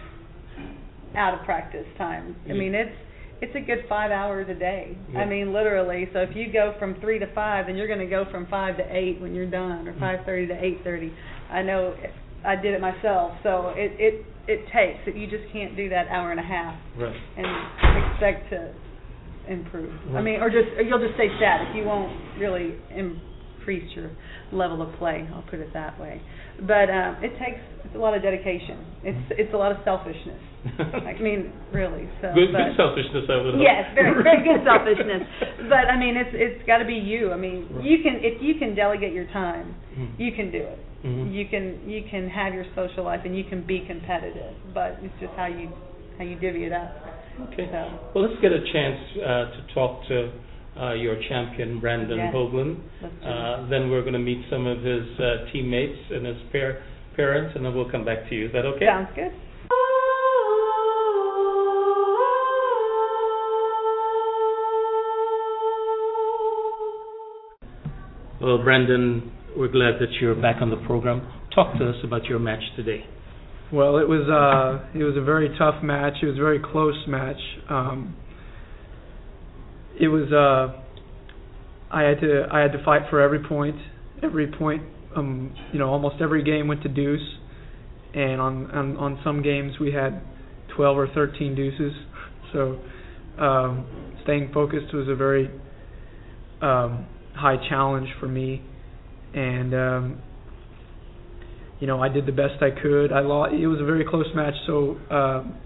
out 1.16 1.34
of 1.38 1.46
practice 1.46 1.86
time. 1.98 2.36
I 2.50 2.54
mean, 2.54 2.74
it's 2.76 2.96
it's 3.42 3.56
a 3.56 3.60
good 3.60 3.86
five 3.90 4.12
hours 4.12 4.48
a 4.50 4.54
day. 4.54 4.96
Yeah. 5.12 5.20
I 5.22 5.26
mean, 5.26 5.52
literally. 5.52 6.08
So 6.14 6.20
if 6.20 6.36
you 6.36 6.52
go 6.54 6.76
from 6.78 7.00
three 7.02 7.18
to 7.20 7.34
five, 7.34 7.66
then 7.68 7.76
you're 7.76 7.88
going 7.88 8.00
to 8.00 8.06
go 8.06 8.26
from 8.30 8.46
five 8.48 8.78
to 8.78 8.84
eight 8.96 9.20
when 9.20 9.34
you're 9.34 9.50
done, 9.50 9.88
or 9.88 9.94
Mm. 9.94 10.00
five 10.00 10.20
thirty 10.26 10.48
to 10.48 10.64
eight 10.64 10.80
thirty. 10.84 11.12
I 11.50 11.62
know 11.64 11.96
I 12.46 12.56
did 12.56 12.74
it 12.74 12.82
myself. 12.82 13.34
So 13.44 13.74
it 13.76 13.92
it 14.00 14.26
it 14.48 14.66
takes. 14.72 15.00
You 15.18 15.26
just 15.28 15.52
can't 15.52 15.76
do 15.76 15.90
that 15.90 16.08
hour 16.10 16.32
and 16.32 16.40
a 16.40 16.44
half 16.44 16.76
Right. 16.98 17.16
and 17.38 17.46
expect 18.14 18.50
to 18.52 18.74
improve. 19.48 19.94
I 20.16 20.22
mean, 20.22 20.40
or 20.42 20.50
just 20.50 20.70
or 20.78 20.82
you'll 20.84 21.00
just 21.00 21.16
stay 21.16 21.28
static. 21.38 21.76
You 21.76 21.84
won't 21.84 22.12
really 22.40 22.76
increase 22.94 23.90
your 23.96 24.12
level 24.52 24.82
of 24.82 24.94
play. 24.98 25.28
I'll 25.34 25.44
put 25.44 25.60
it 25.60 25.72
that 25.74 26.00
way. 26.00 26.22
But 26.62 26.90
um, 26.90 27.18
it 27.24 27.32
takes 27.40 27.60
it's 27.86 27.96
a 27.96 27.98
lot 27.98 28.16
of 28.16 28.22
dedication. 28.22 28.86
It's 29.04 29.26
it's 29.38 29.54
a 29.54 29.58
lot 29.58 29.72
of 29.72 29.78
selfishness. 29.84 30.40
I 30.78 31.18
mean, 31.20 31.52
really. 31.74 32.06
So 32.22 32.30
good, 32.38 32.54
but, 32.54 32.70
good 32.70 32.78
selfishness, 32.78 33.26
I 33.30 33.38
would. 33.42 33.58
Yes, 33.60 33.90
very 33.96 34.14
very 34.22 34.44
good 34.46 34.62
selfishness. 34.70 35.26
But 35.70 35.90
I 35.90 35.98
mean, 35.98 36.16
it's 36.18 36.30
it's 36.34 36.66
got 36.68 36.78
to 36.80 36.86
be 36.86 36.96
you. 36.96 37.32
I 37.32 37.38
mean, 37.38 37.68
Right. 37.72 37.84
you 37.86 37.98
can 38.04 38.22
if 38.22 38.42
you 38.42 38.56
can 38.56 38.76
delegate 38.76 39.14
your 39.14 39.26
time, 39.34 39.74
Mhm. 39.98 40.20
you 40.20 40.32
can 40.32 40.52
do 40.52 40.60
it. 40.62 40.80
Mhm. 41.04 41.34
You 41.34 41.46
can 41.50 41.90
you 41.90 42.04
can 42.10 42.30
have 42.30 42.54
your 42.54 42.66
social 42.76 43.04
life 43.04 43.22
and 43.26 43.36
you 43.36 43.44
can 43.44 43.62
be 43.66 43.82
competitive. 43.88 44.54
But 44.74 45.00
it's 45.02 45.14
just 45.20 45.34
how 45.36 45.48
you 45.48 45.70
how 46.18 46.24
you 46.24 46.36
divvy 46.36 46.66
it 46.66 46.72
up. 46.74 46.94
Okay. 47.48 47.68
So. 47.72 48.00
Well, 48.16 48.30
let's 48.30 48.42
get 48.42 48.52
a 48.52 48.62
chance 48.72 49.00
uh, 49.18 49.28
to 49.56 49.74
talk 49.74 50.08
to 50.08 50.32
uh, 50.80 50.94
your 50.94 51.16
champion, 51.28 51.80
Brandon 51.80 52.18
Yes. 52.18 52.34
Hogland. 52.34 52.80
Uh, 53.04 53.70
then 53.70 53.90
we're 53.90 54.02
going 54.02 54.14
to 54.14 54.20
meet 54.20 54.46
some 54.50 54.68
of 54.68 54.82
his 54.84 55.04
uh, 55.20 55.52
teammates 55.52 56.00
and 56.12 56.26
his 56.26 56.38
par- 56.52 56.82
parents, 57.16 57.54
and 57.56 57.66
then 57.66 57.76
we'll 57.76 57.90
come 57.92 58.06
back 58.06 58.30
to 58.30 58.36
you. 58.36 58.46
Is 58.48 58.54
that 58.54 58.66
okay? 58.66 58.86
Sounds 58.86 59.10
good. 59.16 59.32
Well, 68.42 68.58
Brandon, 68.64 69.32
we're 69.56 69.68
glad 69.68 70.00
that 70.00 70.12
you're 70.20 70.34
back 70.34 70.62
on 70.62 70.72
the 70.72 70.78
program. 70.88 71.22
Talk 71.54 71.78
to 71.78 71.90
us 71.90 71.96
about 72.04 72.26
your 72.26 72.40
match 72.40 72.64
today. 72.76 73.06
Well, 73.74 74.00
it 74.00 74.08
was 74.08 74.28
uh, 74.28 74.86
it 75.00 75.04
was 75.04 75.16
a 75.16 75.24
very 75.24 75.48
tough 75.58 75.82
match. 75.82 76.16
It 76.22 76.26
was 76.26 76.36
a 76.36 76.42
very 76.42 76.60
close 76.60 76.98
match. 77.08 77.40
Um, 77.70 78.18
it 79.98 80.10
was 80.10 80.30
uh, 80.34 80.78
I 81.90 82.02
had 82.02 82.20
to 82.20 82.48
I 82.52 82.60
had 82.60 82.74
to 82.74 82.84
fight 82.84 83.04
for 83.10 83.22
every 83.22 83.42
point. 83.48 83.78
Every 84.22 84.52
point, 84.52 84.84
um, 85.16 85.56
you 85.72 85.80
know, 85.80 85.90
almost 85.90 86.16
every 86.22 86.44
game 86.44 86.68
went 86.68 86.84
to 86.84 86.90
deuce, 86.90 87.22
and 88.14 88.42
on 88.42 88.72
on, 88.72 88.98
on 88.98 89.20
some 89.24 89.42
games 89.42 89.74
we 89.80 89.94
had 89.94 90.22
12 90.76 90.98
or 90.98 91.08
13 91.14 91.56
deuces. 91.56 91.94
So 92.52 92.78
um, 93.42 93.86
staying 94.24 94.52
focused 94.54 94.94
was 94.94 95.08
a 95.08 95.16
very 95.16 95.48
um, 96.62 97.08
high 97.36 97.58
challenge 97.70 98.10
for 98.20 98.28
me, 98.28 98.62
and 99.34 99.74
um, 99.74 100.22
you 101.82 101.88
know 101.88 102.02
I 102.02 102.08
did 102.08 102.26
the 102.26 102.32
best 102.32 102.62
I 102.62 102.70
could. 102.70 103.12
I 103.12 103.20
lost. 103.20 103.54
It 103.54 103.68
was 103.68 103.82
a 103.82 103.86
very 103.86 104.06
close 104.06 104.28
match, 104.34 104.54
so 104.68 104.98
um, 105.10 105.58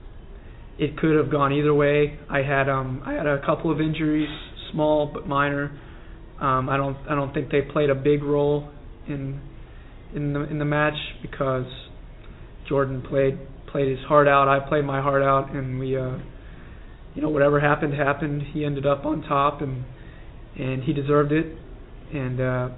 it 0.80 0.98
could 0.98 1.16
have 1.16 1.30
gone 1.30 1.52
either 1.54 1.74
way. 1.74 2.18
I 2.30 2.40
had 2.40 2.70
um, 2.70 3.04
I 3.06 3.14
had 3.14 3.28
a 3.28 3.46
couple 3.46 3.70
of 3.70 3.82
injuries, 3.82 4.30
small 4.72 5.12
but 5.14 5.28
minor. 5.28 5.78
Um, 6.40 6.70
I 6.70 6.78
don't 6.78 6.98
I 7.10 7.16
don't 7.16 7.34
think 7.34 7.52
they 7.52 7.62
played 7.62 7.90
a 7.90 7.96
big 7.96 8.24
role 8.24 8.70
in 9.08 9.42
in 10.16 10.32
the 10.32 10.50
in 10.50 10.58
the 10.58 10.66
match 10.66 10.98
because 11.22 11.68
Jordan 12.68 13.04
played 13.08 13.38
played 13.68 13.90
his 13.90 14.06
heart 14.08 14.30
out. 14.30 14.48
I 14.48 14.66
played 14.66 14.86
my 14.86 15.02
heart 15.02 15.22
out, 15.22 15.54
and 15.54 15.78
we 15.80 15.98
uh, 15.98 16.18
you 17.14 17.22
know 17.22 17.30
whatever 17.30 17.60
happened 17.60 17.94
happened. 17.94 18.42
He 18.54 18.64
ended 18.64 18.86
up 18.86 19.06
on 19.06 19.22
top, 19.24 19.62
and 19.62 19.84
and 20.58 20.82
he 20.82 20.94
deserved 20.94 21.34
it. 21.34 21.58
And 22.14 22.40
uh, 22.40 22.70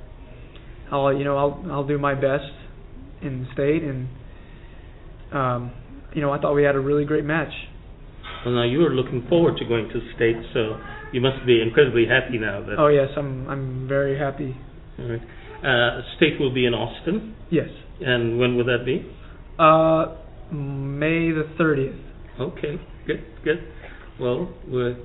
I'll 0.92 1.16
you 1.16 1.24
know 1.24 1.38
I'll 1.38 1.66
I'll 1.72 1.88
do 1.88 2.00
my 2.00 2.16
best 2.16 2.52
in 3.22 3.44
the 3.44 3.54
state, 3.54 3.84
and 3.84 4.08
um, 5.34 5.72
you 6.14 6.22
know 6.22 6.32
I 6.32 6.40
thought 6.40 6.54
we 6.54 6.64
had 6.64 6.76
a 6.76 6.80
really 6.80 7.06
great 7.06 7.24
match. 7.26 7.52
Well, 8.46 8.56
now 8.56 8.64
you 8.64 8.86
are 8.86 8.94
looking 8.94 9.26
forward 9.28 9.58
to 9.58 9.66
going 9.66 9.90
to 9.90 10.00
state, 10.16 10.38
so 10.54 10.78
you 11.12 11.22
must 11.22 11.46
be 11.46 11.62
incredibly 11.62 12.06
happy 12.06 12.38
now. 12.38 12.62
That, 12.66 12.76
Oh 12.78 12.88
yes, 12.88 13.10
I'm 13.18 13.48
I'm 13.50 13.88
very 13.88 14.18
happy. 14.18 14.56
All 15.00 15.10
right. 15.10 15.22
Uh, 15.64 16.02
state 16.18 16.40
will 16.40 16.54
be 16.54 16.66
in 16.66 16.74
Austin, 16.74 17.36
Yes. 17.50 17.68
and 18.02 18.38
when 18.38 18.56
will 18.58 18.66
that 18.66 18.86
be? 18.86 19.04
Uh, 19.58 20.16
May 20.54 21.32
the 21.32 21.44
30th. 21.60 22.00
Okay, 22.40 22.80
good, 23.08 23.24
good. 23.44 23.58
Well, 24.20 24.54
we're, 24.68 24.96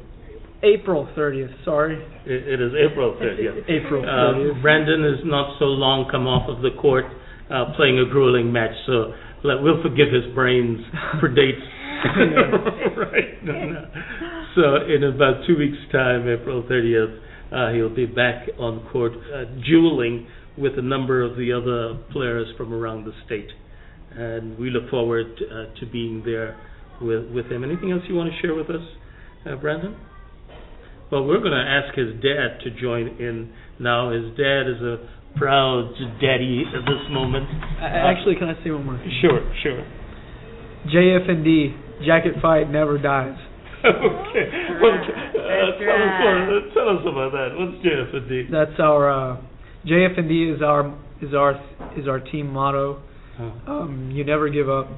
April 0.62 1.08
30th, 1.16 1.64
sorry. 1.64 1.96
it, 2.26 2.48
it 2.48 2.60
is 2.60 2.72
April 2.78 3.16
30th. 3.20 3.64
April 3.68 4.02
Uh, 4.04 4.34
30th. 4.38 4.62
Brandon 4.62 5.04
is 5.06 5.20
not 5.24 5.58
so 5.58 5.64
long 5.64 6.06
come 6.10 6.26
off 6.28 6.48
of 6.54 6.62
the 6.62 6.70
court 6.80 7.06
uh, 7.52 7.72
playing 7.76 7.98
a 7.98 8.10
grueling 8.10 8.52
match, 8.52 8.74
so 8.86 9.12
let, 9.44 9.62
we'll 9.62 9.82
forgive 9.82 10.08
his 10.12 10.32
brains 10.34 10.80
for 11.20 11.28
dates. 11.34 11.60
right. 12.96 13.44
No, 13.44 13.52
no. 13.52 13.84
So 14.56 14.62
in 14.92 15.04
about 15.04 15.46
two 15.46 15.56
weeks' 15.56 15.78
time, 15.92 16.28
April 16.28 16.62
30th, 16.64 17.18
uh, 17.52 17.72
he'll 17.74 17.94
be 17.94 18.06
back 18.06 18.48
on 18.58 18.86
court 18.90 19.12
uh, 19.12 19.44
dueling 19.66 20.26
with 20.56 20.78
a 20.78 20.82
number 20.82 21.22
of 21.22 21.36
the 21.36 21.52
other 21.52 22.02
players 22.12 22.46
from 22.56 22.72
around 22.72 23.04
the 23.04 23.12
state. 23.26 23.48
and 24.14 24.58
we 24.58 24.70
look 24.70 24.90
forward 24.90 25.26
uh, 25.50 25.78
to 25.80 25.86
being 25.86 26.22
there 26.24 26.58
with 27.00 27.30
with 27.30 27.46
him. 27.50 27.64
Anything 27.64 27.92
else 27.92 28.02
you 28.08 28.14
want 28.14 28.30
to 28.32 28.38
share 28.40 28.54
with 28.54 28.68
us, 28.70 28.82
uh, 29.46 29.56
Brandon? 29.56 29.96
Well, 31.10 31.24
we're 31.24 31.40
going 31.40 31.52
to 31.52 31.58
ask 31.58 31.94
his 31.96 32.14
dad 32.22 32.60
to 32.64 32.80
join 32.80 33.08
in 33.18 33.52
now. 33.78 34.10
His 34.10 34.36
dad 34.36 34.62
is 34.68 34.80
a 34.80 35.08
proud 35.36 35.92
daddy 36.20 36.64
at 36.66 36.84
this 36.84 37.04
moment. 37.10 37.48
Actually, 37.80 38.36
can 38.36 38.48
I 38.48 38.64
say 38.64 38.70
one 38.70 38.84
more? 38.84 39.02
Sure, 39.20 39.40
sure. 39.62 39.84
JFND, 40.88 42.06
jacket 42.06 42.34
fight 42.42 42.70
never 42.70 42.98
dies. 42.98 43.36
okay. 43.84 44.46
Well, 44.80 44.94
uh, 44.94 45.08
tell, 45.34 45.68
us 45.68 46.14
more, 46.20 46.38
uh, 46.42 46.74
tell 46.74 46.88
us 46.88 47.02
about 47.02 47.32
that. 47.32 47.48
What's 47.54 47.84
JFND? 47.84 48.50
That's 48.50 48.78
our 48.78 49.10
uh, 49.10 49.40
JFND 49.86 50.56
is 50.56 50.62
our 50.62 50.96
is 51.20 51.34
our 51.34 51.52
is 51.96 52.06
our 52.06 52.20
team 52.20 52.48
motto. 52.52 53.02
Oh. 53.40 53.52
Um, 53.66 54.10
you 54.12 54.24
never 54.24 54.48
give 54.50 54.68
up, 54.68 54.88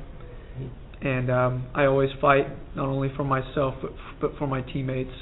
and 1.00 1.30
um, 1.30 1.66
I 1.74 1.84
always 1.86 2.10
fight 2.20 2.46
not 2.76 2.88
only 2.88 3.10
for 3.16 3.24
myself 3.24 3.74
but 3.80 3.92
but 4.20 4.32
for 4.38 4.46
my 4.46 4.60
teammates, 4.60 5.14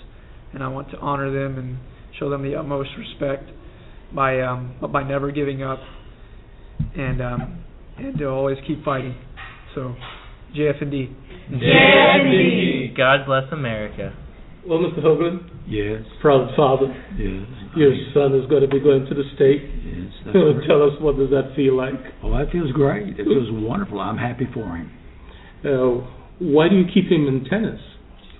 and 0.52 0.62
I 0.62 0.68
want 0.68 0.90
to 0.90 0.98
honor 0.98 1.30
them 1.30 1.58
and 1.58 1.78
show 2.18 2.30
them 2.30 2.42
the 2.42 2.56
utmost 2.56 2.90
respect 2.98 3.48
by 4.14 4.40
um, 4.40 4.74
by 4.92 5.02
never 5.02 5.30
giving 5.30 5.62
up, 5.62 5.80
and 6.96 7.20
um, 7.22 7.64
and 7.98 8.18
to 8.18 8.26
always 8.28 8.58
keep 8.66 8.84
fighting. 8.84 9.14
So, 9.74 9.94
JFND. 10.56 11.14
JFND. 11.52 12.96
God 12.96 13.26
bless 13.26 13.44
America. 13.52 14.14
Well, 14.66 14.78
Mr. 14.78 15.02
Hogland, 15.02 15.40
Yes. 15.66 16.02
proud 16.20 16.54
father. 16.56 16.86
Yes. 17.18 17.46
Your 17.74 17.92
son 18.14 18.38
is 18.38 18.48
going 18.48 18.62
to 18.62 18.68
be 18.68 18.78
going 18.78 19.06
to 19.06 19.14
the 19.14 19.24
state. 19.34 19.62
Yes. 19.62 20.12
That's 20.24 20.32
correct. 20.34 20.66
Tell 20.68 20.82
us 20.84 20.92
what 21.00 21.16
does 21.16 21.30
that 21.30 21.52
feel 21.56 21.76
like? 21.76 21.94
Oh, 22.22 22.30
that 22.38 22.52
feels 22.52 22.70
great. 22.72 23.18
It 23.18 23.24
feels 23.24 23.48
wonderful. 23.50 23.98
I'm 23.98 24.18
happy 24.18 24.46
for 24.54 24.62
him. 24.76 24.90
Uh, 25.64 26.06
why 26.38 26.68
do 26.68 26.76
you 26.76 26.84
keep 26.92 27.10
him 27.10 27.26
in 27.26 27.44
tennis? 27.50 27.80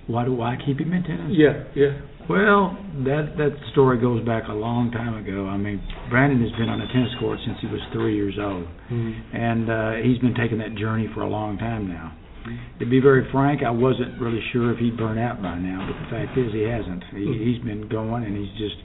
Why 0.07 0.25
do 0.25 0.41
I 0.41 0.57
keep 0.65 0.79
him 0.79 0.91
in 0.93 1.03
tennis? 1.03 1.31
Yeah, 1.31 1.63
yeah. 1.75 1.99
Well, 2.29 2.77
that 3.03 3.35
that 3.35 3.51
story 3.71 3.99
goes 3.99 4.23
back 4.25 4.47
a 4.47 4.53
long 4.55 4.91
time 4.91 5.15
ago. 5.15 5.47
I 5.47 5.57
mean, 5.57 5.83
Brandon 6.09 6.39
has 6.39 6.51
been 6.55 6.69
on 6.69 6.79
a 6.79 6.87
tennis 6.87 7.11
court 7.19 7.39
since 7.45 7.57
he 7.59 7.67
was 7.67 7.81
three 7.91 8.15
years 8.15 8.35
old, 8.39 8.63
mm-hmm. 8.87 9.35
and 9.35 9.69
uh, 9.69 9.91
he's 9.99 10.19
been 10.19 10.35
taking 10.35 10.57
that 10.59 10.75
journey 10.75 11.09
for 11.13 11.21
a 11.21 11.29
long 11.29 11.57
time 11.57 11.87
now. 11.87 12.15
Mm-hmm. 12.47 12.79
To 12.79 12.85
be 12.85 12.99
very 12.99 13.27
frank, 13.31 13.61
I 13.63 13.71
wasn't 13.71 14.19
really 14.19 14.43
sure 14.51 14.71
if 14.71 14.79
he'd 14.79 14.95
burn 14.95 15.17
out 15.17 15.41
by 15.41 15.59
now, 15.59 15.83
but 15.87 15.99
the 15.99 16.09
fact 16.11 16.37
is 16.37 16.51
he 16.51 16.63
hasn't. 16.63 17.03
He, 17.11 17.27
mm-hmm. 17.27 17.43
he's 17.43 17.61
been 17.63 17.87
going, 17.91 18.23
and 18.23 18.35
he's 18.35 18.51
just 18.55 18.79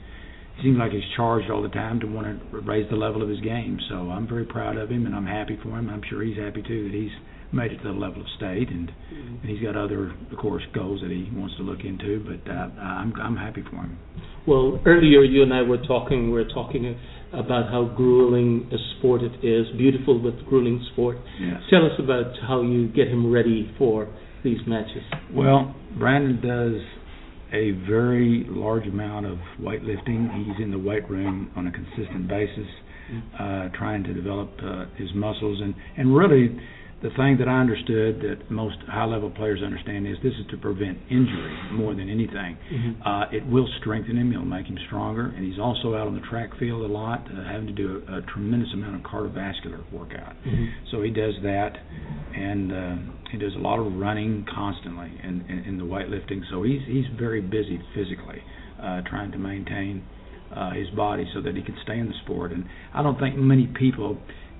he 0.59 0.63
seems 0.63 0.77
like 0.77 0.91
he's 0.91 1.07
charged 1.15 1.49
all 1.49 1.63
the 1.63 1.71
time 1.71 1.99
to 2.01 2.07
want 2.07 2.27
to 2.27 2.59
raise 2.67 2.89
the 2.89 2.99
level 2.99 3.23
of 3.23 3.29
his 3.29 3.39
game. 3.39 3.79
So 3.87 4.11
I'm 4.11 4.27
very 4.27 4.45
proud 4.45 4.75
of 4.75 4.91
him, 4.91 5.05
and 5.05 5.15
I'm 5.15 5.27
happy 5.27 5.57
for 5.63 5.79
him. 5.79 5.89
I'm 5.89 6.03
sure 6.09 6.23
he's 6.23 6.37
happy 6.37 6.61
too 6.61 6.91
that 6.91 6.93
he's 6.93 7.15
made 7.51 7.71
it 7.71 7.77
to 7.77 7.83
the 7.83 7.99
level 7.99 8.21
of 8.21 8.27
state, 8.37 8.69
and, 8.69 8.91
and 9.41 9.49
he's 9.49 9.61
got 9.61 9.75
other, 9.75 10.13
of 10.31 10.37
course, 10.37 10.63
goals 10.73 11.01
that 11.01 11.11
he 11.11 11.29
wants 11.33 11.55
to 11.57 11.63
look 11.63 11.79
into. 11.83 12.23
But 12.23 12.51
uh, 12.51 12.69
I'm 12.79 13.13
I'm 13.19 13.35
happy 13.35 13.63
for 13.63 13.77
him. 13.77 13.97
Well, 14.47 14.79
earlier 14.85 15.23
you 15.23 15.43
and 15.43 15.53
I 15.53 15.61
were 15.61 15.77
talking. 15.77 16.25
We 16.25 16.33
were 16.33 16.49
talking 16.53 16.97
about 17.33 17.69
how 17.69 17.85
grueling 17.95 18.69
a 18.71 18.77
sport 18.97 19.21
it 19.21 19.45
is. 19.45 19.67
Beautiful 19.77 20.19
but 20.19 20.45
grueling 20.47 20.83
sport. 20.93 21.17
Yes. 21.39 21.61
Tell 21.69 21.85
us 21.85 21.93
about 21.99 22.33
how 22.47 22.61
you 22.61 22.87
get 22.87 23.07
him 23.07 23.31
ready 23.31 23.73
for 23.77 24.07
these 24.43 24.59
matches. 24.67 25.03
Well, 25.33 25.75
Brandon 25.97 26.39
does 26.41 26.81
a 27.51 27.71
very 27.87 28.45
large 28.47 28.87
amount 28.87 29.25
of 29.25 29.37
weightlifting. 29.59 30.45
He's 30.45 30.63
in 30.63 30.71
the 30.71 30.79
weight 30.79 31.09
room 31.09 31.51
on 31.55 31.67
a 31.67 31.71
consistent 31.71 32.27
basis, 32.27 32.67
uh, 33.39 33.69
trying 33.77 34.03
to 34.03 34.13
develop 34.13 34.51
uh, 34.63 34.85
his 34.97 35.09
muscles. 35.15 35.59
And, 35.61 35.73
and 35.97 36.15
really, 36.15 36.57
the 37.01 37.09
thing 37.15 37.37
that 37.39 37.47
I 37.47 37.61
understood 37.61 38.19
that 38.21 38.51
most 38.51 38.75
high 38.87 39.05
level 39.05 39.29
players 39.29 39.61
understand 39.63 40.05
is 40.05 40.17
this 40.21 40.33
is 40.33 40.45
to 40.51 40.57
prevent 40.57 40.97
injury 41.09 41.55
more 41.71 41.95
than 41.95 42.09
anything. 42.09 42.57
Mhm. 42.71 42.95
Uh, 43.05 43.25
it 43.31 43.45
will 43.45 43.67
strengthen 43.79 44.17
him, 44.17 44.31
it'll 44.33 44.45
make 44.45 44.65
him 44.65 44.77
stronger, 44.87 45.31
and 45.35 45.45
he's 45.45 45.59
also 45.59 45.95
out 45.95 46.07
on 46.07 46.13
the 46.15 46.25
track 46.27 46.53
field 46.55 46.83
a 46.83 46.91
lot, 46.91 47.25
uh, 47.31 47.43
having 47.45 47.67
to 47.67 47.73
do 47.73 48.03
a, 48.09 48.17
a 48.17 48.21
tremendous 48.23 48.73
amount 48.73 48.95
of 48.95 49.01
cardiovascular 49.03 49.79
workout. 49.91 50.35
Mhm. 50.45 50.67
So 50.91 51.01
he 51.01 51.11
does 51.11 51.35
that, 51.43 51.79
and 52.35 52.71
uh, 52.71 52.95
he 53.31 53.37
does 53.37 53.55
a 53.55 53.59
lot 53.59 53.79
of 53.79 53.95
running 53.97 54.43
constantly 54.53 55.11
in, 55.23 55.45
in, 55.47 55.59
in 55.59 55.77
the 55.77 55.85
weightlifting. 55.85 56.43
So 56.49 56.63
he's 56.63 56.81
he's 56.85 57.07
very 57.17 57.39
busy 57.41 57.79
physically, 57.93 58.43
uh, 58.81 59.01
trying 59.03 59.31
to 59.31 59.37
maintain 59.37 60.03
uh, 60.53 60.71
his 60.71 60.89
body 60.89 61.29
so 61.33 61.41
that 61.41 61.55
he 61.55 61.61
can 61.61 61.77
stay 61.83 61.97
in 61.97 62.07
the 62.07 62.13
sport. 62.25 62.51
And 62.51 62.65
I 62.93 63.01
don't 63.03 63.19
think 63.19 63.37
many 63.37 63.67
people. 63.67 64.17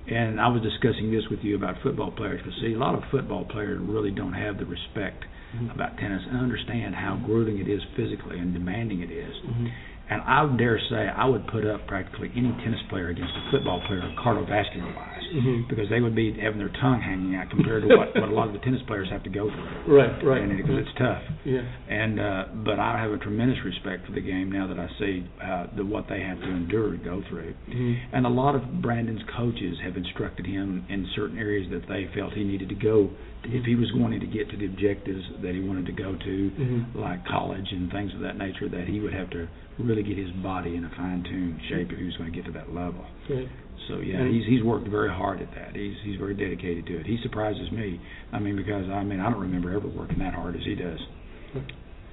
And 0.08 0.40
I 0.40 0.48
was 0.48 0.62
discussing 0.62 1.10
this 1.10 1.24
with 1.30 1.40
you 1.42 1.56
about 1.56 1.76
football 1.82 2.10
players. 2.10 2.40
But 2.44 2.54
see, 2.60 2.74
a 2.74 2.78
lot 2.78 2.94
of 2.94 3.02
football 3.10 3.44
players 3.44 3.80
really 3.82 4.10
don't 4.10 4.32
have 4.32 4.58
the 4.58 4.66
respect 4.66 5.24
mm-hmm. 5.54 5.70
about 5.70 5.96
tennis 5.98 6.22
and 6.26 6.38
understand 6.38 6.94
how 6.94 7.20
grueling 7.24 7.58
it 7.58 7.68
is 7.68 7.80
physically 7.96 8.38
and 8.38 8.52
demanding 8.52 9.00
it 9.00 9.10
is. 9.10 9.34
Mm-hmm. 9.46 9.66
And 10.10 10.22
I 10.22 10.42
dare 10.56 10.80
say 10.90 11.06
I 11.06 11.26
would 11.26 11.46
put 11.46 11.64
up 11.64 11.86
practically 11.86 12.32
any 12.34 12.50
tennis 12.64 12.80
player 12.90 13.10
against 13.10 13.30
a 13.30 13.50
football 13.52 13.80
player 13.86 14.02
cardiovascular 14.18 14.96
wise 14.96 15.19
Mhm. 15.32 15.68
because 15.68 15.88
they 15.88 16.00
would 16.00 16.14
be 16.14 16.32
having 16.32 16.58
their 16.58 16.68
tongue 16.80 17.00
hanging 17.00 17.34
out 17.36 17.50
compared 17.50 17.82
to 17.88 17.96
what, 17.96 18.14
what 18.14 18.28
a 18.28 18.32
lot 18.34 18.46
of 18.48 18.52
the 18.52 18.58
tennis 18.60 18.82
players 18.86 19.08
have 19.10 19.22
to 19.22 19.30
go 19.30 19.48
through. 19.50 19.68
Right, 20.00 20.22
right. 20.24 20.42
And 20.42 20.56
because 20.56 20.78
it's 20.78 20.94
tough. 20.98 21.22
Yeah. 21.44 21.62
And 21.88 22.20
uh, 22.20 22.44
but 22.64 22.78
I 22.78 22.98
have 23.00 23.10
a 23.12 23.18
tremendous 23.18 23.58
respect 23.64 24.06
for 24.06 24.12
the 24.12 24.20
game 24.20 24.50
now 24.52 24.66
that 24.66 24.78
I 24.78 24.88
see 24.98 25.24
uh, 25.42 25.66
the, 25.76 25.84
what 25.84 26.06
they 26.08 26.20
have 26.20 26.38
to 26.40 26.48
endure 26.50 26.90
to 26.92 26.98
go 26.98 27.22
through. 27.28 27.54
Mhm. 27.70 27.96
And 28.12 28.26
a 28.26 28.28
lot 28.28 28.54
of 28.54 28.82
Brandon's 28.82 29.22
coaches 29.36 29.78
have 29.82 29.96
instructed 29.96 30.46
him 30.46 30.84
in 30.88 31.06
certain 31.14 31.38
areas 31.38 31.68
that 31.70 31.86
they 31.88 32.06
felt 32.14 32.32
he 32.34 32.44
needed 32.44 32.68
to 32.68 32.74
go 32.74 33.10
if 33.44 33.64
he 33.64 33.74
was 33.74 33.88
wanting 33.94 34.20
to 34.20 34.26
get 34.26 34.50
to 34.50 34.56
the 34.56 34.66
objectives 34.66 35.24
that 35.42 35.54
he 35.54 35.60
wanted 35.60 35.86
to 35.86 35.92
go 35.92 36.14
to, 36.14 36.50
Mhm. 36.60 36.94
like 36.94 37.24
college 37.24 37.72
and 37.72 37.90
things 37.90 38.12
of 38.14 38.20
that 38.20 38.36
nature, 38.36 38.68
that 38.68 38.86
he 38.86 39.00
would 39.00 39.14
have 39.14 39.30
to 39.30 39.48
really 39.78 40.02
get 40.02 40.18
his 40.18 40.30
body 40.44 40.76
in 40.76 40.84
a 40.84 40.90
fine-tuned 40.90 41.58
shape 41.70 41.90
if 41.90 41.98
he 41.98 42.04
was 42.04 42.16
going 42.18 42.30
to 42.30 42.36
get 42.36 42.44
to 42.44 42.52
that 42.52 42.74
level. 42.74 43.02
Right. 43.30 43.48
So 43.88 44.00
yeah, 44.00 44.26
he's 44.28 44.44
he's 44.46 44.62
worked 44.62 44.88
very 44.88 45.10
hard 45.10 45.40
at 45.40 45.50
that. 45.54 45.74
He's 45.74 45.94
he's 46.04 46.18
very 46.18 46.34
dedicated 46.34 46.86
to 46.86 47.00
it. 47.00 47.06
He 47.06 47.18
surprises 47.22 47.70
me. 47.72 48.00
I 48.32 48.38
mean, 48.38 48.56
because 48.56 48.84
I 48.90 49.02
mean, 49.02 49.20
I 49.20 49.30
don't 49.30 49.40
remember 49.40 49.74
ever 49.74 49.88
working 49.88 50.18
that 50.18 50.34
hard 50.34 50.56
as 50.56 50.62
he 50.64 50.74
does. 50.74 50.98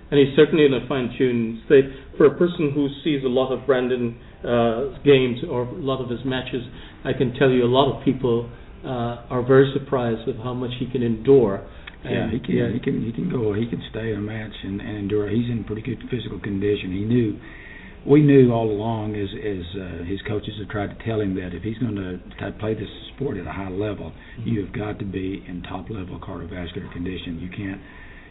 And 0.09 0.19
he's 0.19 0.35
certainly 0.37 0.65
in 0.65 0.73
a 0.73 0.87
fine-tuned 0.87 1.63
state. 1.65 1.83
For 2.17 2.27
a 2.27 2.37
person 2.37 2.71
who 2.73 2.87
sees 3.03 3.25
a 3.25 3.27
lot 3.27 3.51
of 3.51 3.67
Brandon 3.67 4.17
uh, 4.39 4.97
games 5.03 5.39
or 5.49 5.63
a 5.63 5.73
lot 5.73 6.01
of 6.01 6.09
his 6.09 6.21
matches, 6.23 6.63
I 7.03 7.11
can 7.11 7.33
tell 7.33 7.49
you 7.49 7.65
a 7.65 7.67
lot 7.67 7.91
of 7.91 8.05
people 8.05 8.49
uh, 8.85 9.27
are 9.29 9.45
very 9.45 9.69
surprised 9.77 10.25
with 10.25 10.37
how 10.37 10.53
much 10.53 10.71
he 10.79 10.89
can 10.89 11.03
endure. 11.03 11.67
Yeah, 12.05 12.31
he 12.31 12.39
can 12.39 12.73
he 12.73 12.79
can 12.79 13.03
he 13.03 13.11
can 13.11 13.29
go 13.29 13.53
he 13.53 13.67
can 13.67 13.83
stay 13.89 14.11
in 14.13 14.19
a 14.19 14.21
match 14.21 14.53
and, 14.63 14.79
and 14.79 14.97
endure. 14.97 15.27
He's 15.29 15.49
in 15.49 15.65
pretty 15.65 15.81
good 15.81 15.99
physical 16.09 16.39
condition. 16.39 16.93
He 16.93 17.03
knew 17.03 17.37
we 18.05 18.21
knew 18.21 18.51
all 18.51 18.69
along 18.69 19.15
as 19.15 19.29
as 19.33 19.65
uh, 19.75 20.03
his 20.05 20.21
coaches 20.27 20.53
have 20.59 20.69
tried 20.69 20.97
to 20.97 21.05
tell 21.05 21.19
him 21.19 21.35
that 21.35 21.53
if 21.53 21.63
he's 21.63 21.77
going 21.77 21.95
to, 21.95 22.19
play 22.59 22.73
this 22.73 22.89
sport 23.15 23.37
at 23.37 23.47
a 23.47 23.51
high 23.51 23.69
level, 23.69 24.13
you 24.45 24.63
have 24.63 24.73
got 24.73 24.99
to 24.99 25.05
be 25.05 25.43
in 25.47 25.63
top 25.63 25.89
level 25.89 26.19
cardiovascular 26.19 26.91
condition. 26.93 27.39
You 27.39 27.49
can't 27.49 27.81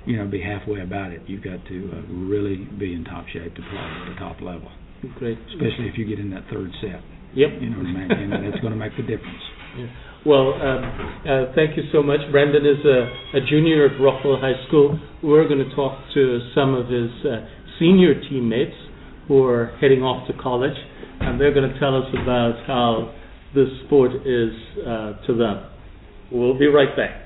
you 0.07 0.17
know 0.17 0.27
be 0.27 0.41
halfway 0.41 0.81
about 0.81 1.13
it. 1.13 1.23
You've 1.27 1.45
got 1.45 1.65
to 1.67 1.77
uh, 1.93 2.13
really 2.13 2.57
be 2.79 2.95
in 2.95 3.05
top 3.05 3.27
shape 3.29 3.55
to 3.55 3.63
play 3.63 3.85
at 3.85 4.15
the 4.15 4.17
top 4.19 4.41
level. 4.41 4.71
Great. 5.19 5.39
Especially 5.53 5.89
if 5.89 5.99
you 5.99 6.07
get 6.07 6.19
in 6.19 6.31
that 6.31 6.45
third 6.51 6.71
set. 6.81 7.03
Yep. 7.37 7.61
You 7.61 7.71
know 7.71 7.79
what 7.79 7.87
I 7.87 8.17
mean? 8.17 8.33
And 8.33 8.47
that's 8.47 8.61
going 8.61 8.73
to 8.73 8.81
make 8.81 8.97
the 8.97 9.03
difference. 9.03 9.45
Yeah. 9.77 9.93
Well, 10.25 10.55
um, 10.57 10.83
uh, 11.29 11.53
thank 11.55 11.77
you 11.77 11.85
so 11.93 12.03
much. 12.03 12.21
Brandon 12.33 12.65
is 12.65 12.83
a, 12.83 13.37
a 13.37 13.41
junior 13.45 13.85
at 13.85 14.01
Rockwall 14.01 14.41
High 14.41 14.57
School. 14.67 14.99
We're 15.23 15.47
going 15.47 15.61
to 15.61 15.77
talk 15.77 16.01
to 16.15 16.41
some 16.55 16.73
of 16.73 16.89
his 16.89 17.13
uh, 17.29 17.45
senior 17.79 18.19
teammates 18.27 18.73
who 19.29 19.45
are 19.45 19.77
heading 19.81 20.03
off 20.03 20.27
to 20.29 20.35
college, 20.43 20.77
and 21.21 21.41
they're 21.41 21.55
going 21.55 21.71
to 21.73 21.79
tell 21.81 21.97
us 21.97 22.09
about 22.23 22.65
how 22.67 23.15
this 23.55 23.69
sport 23.87 24.13
is 24.25 24.51
uh, 24.87 25.27
to 25.27 25.37
them. 25.37 25.67
We'll 26.31 26.59
be 26.59 26.67
right 26.67 26.95
back. 26.97 27.23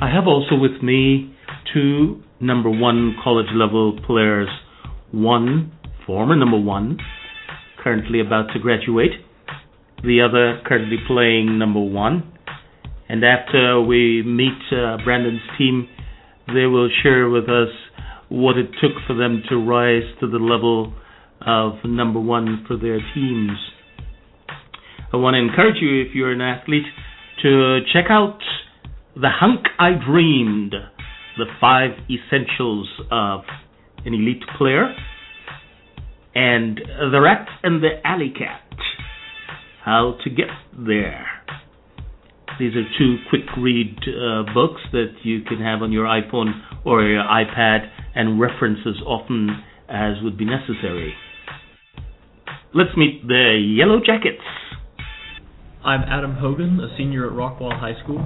I 0.00 0.10
have 0.12 0.26
also 0.26 0.56
with 0.56 0.82
me 0.82 1.34
two 1.72 2.22
number 2.40 2.68
one 2.68 3.16
college 3.22 3.46
level 3.54 3.98
players. 4.04 4.48
One, 5.12 5.72
former 6.06 6.34
number 6.34 6.58
one, 6.58 6.98
currently 7.82 8.20
about 8.20 8.52
to 8.52 8.58
graduate. 8.58 9.12
The 10.02 10.20
other, 10.20 10.60
currently 10.66 10.96
playing 11.06 11.58
number 11.58 11.80
one. 11.80 12.32
And 13.08 13.24
after 13.24 13.80
we 13.80 14.22
meet 14.24 14.58
uh, 14.72 14.96
Brandon's 15.04 15.42
team, 15.56 15.88
they 16.48 16.66
will 16.66 16.90
share 17.02 17.28
with 17.28 17.44
us 17.44 17.68
what 18.28 18.56
it 18.56 18.70
took 18.80 18.92
for 19.06 19.14
them 19.14 19.42
to 19.48 19.56
rise 19.56 20.02
to 20.20 20.28
the 20.28 20.38
level 20.38 20.92
of 21.46 21.74
number 21.84 22.18
one 22.18 22.64
for 22.66 22.76
their 22.76 22.98
teams. 23.14 23.52
I 25.12 25.18
want 25.18 25.34
to 25.34 25.38
encourage 25.38 25.76
you, 25.80 26.02
if 26.02 26.14
you're 26.14 26.32
an 26.32 26.40
athlete, 26.40 26.86
to 27.42 27.80
check 27.92 28.06
out 28.08 28.38
The 29.14 29.28
Hunk 29.28 29.66
I 29.78 29.90
Dreamed, 30.04 30.74
the 31.36 31.44
five 31.60 31.90
essentials 32.10 32.88
of 33.10 33.42
an 34.04 34.14
elite 34.14 34.42
player, 34.58 34.94
and 36.34 36.80
The 37.12 37.20
Rat 37.20 37.46
and 37.62 37.82
the 37.82 38.04
Alley 38.04 38.32
Cat 38.36 38.62
How 39.84 40.16
to 40.22 40.30
Get 40.30 40.46
There. 40.78 41.26
These 42.60 42.74
are 42.76 42.84
two 42.96 43.16
quick 43.30 43.42
read 43.58 43.96
uh, 44.06 44.44
books 44.54 44.80
that 44.92 45.12
you 45.24 45.42
can 45.42 45.58
have 45.58 45.82
on 45.82 45.90
your 45.90 46.06
iPhone 46.06 46.52
or 46.84 47.02
your 47.02 47.24
iPad 47.24 47.90
and 48.14 48.40
reference 48.40 48.78
as 48.86 49.02
often 49.04 49.48
as 49.88 50.22
would 50.22 50.38
be 50.38 50.44
necessary. 50.44 51.14
Let's 52.72 52.96
meet 52.96 53.26
the 53.26 53.74
Yellow 53.76 53.98
Jackets. 53.98 54.44
I'm 55.84 56.02
Adam 56.02 56.36
Hogan, 56.36 56.78
a 56.78 56.96
senior 56.96 57.26
at 57.26 57.32
Rockwall 57.32 57.76
High 57.76 58.00
School. 58.04 58.24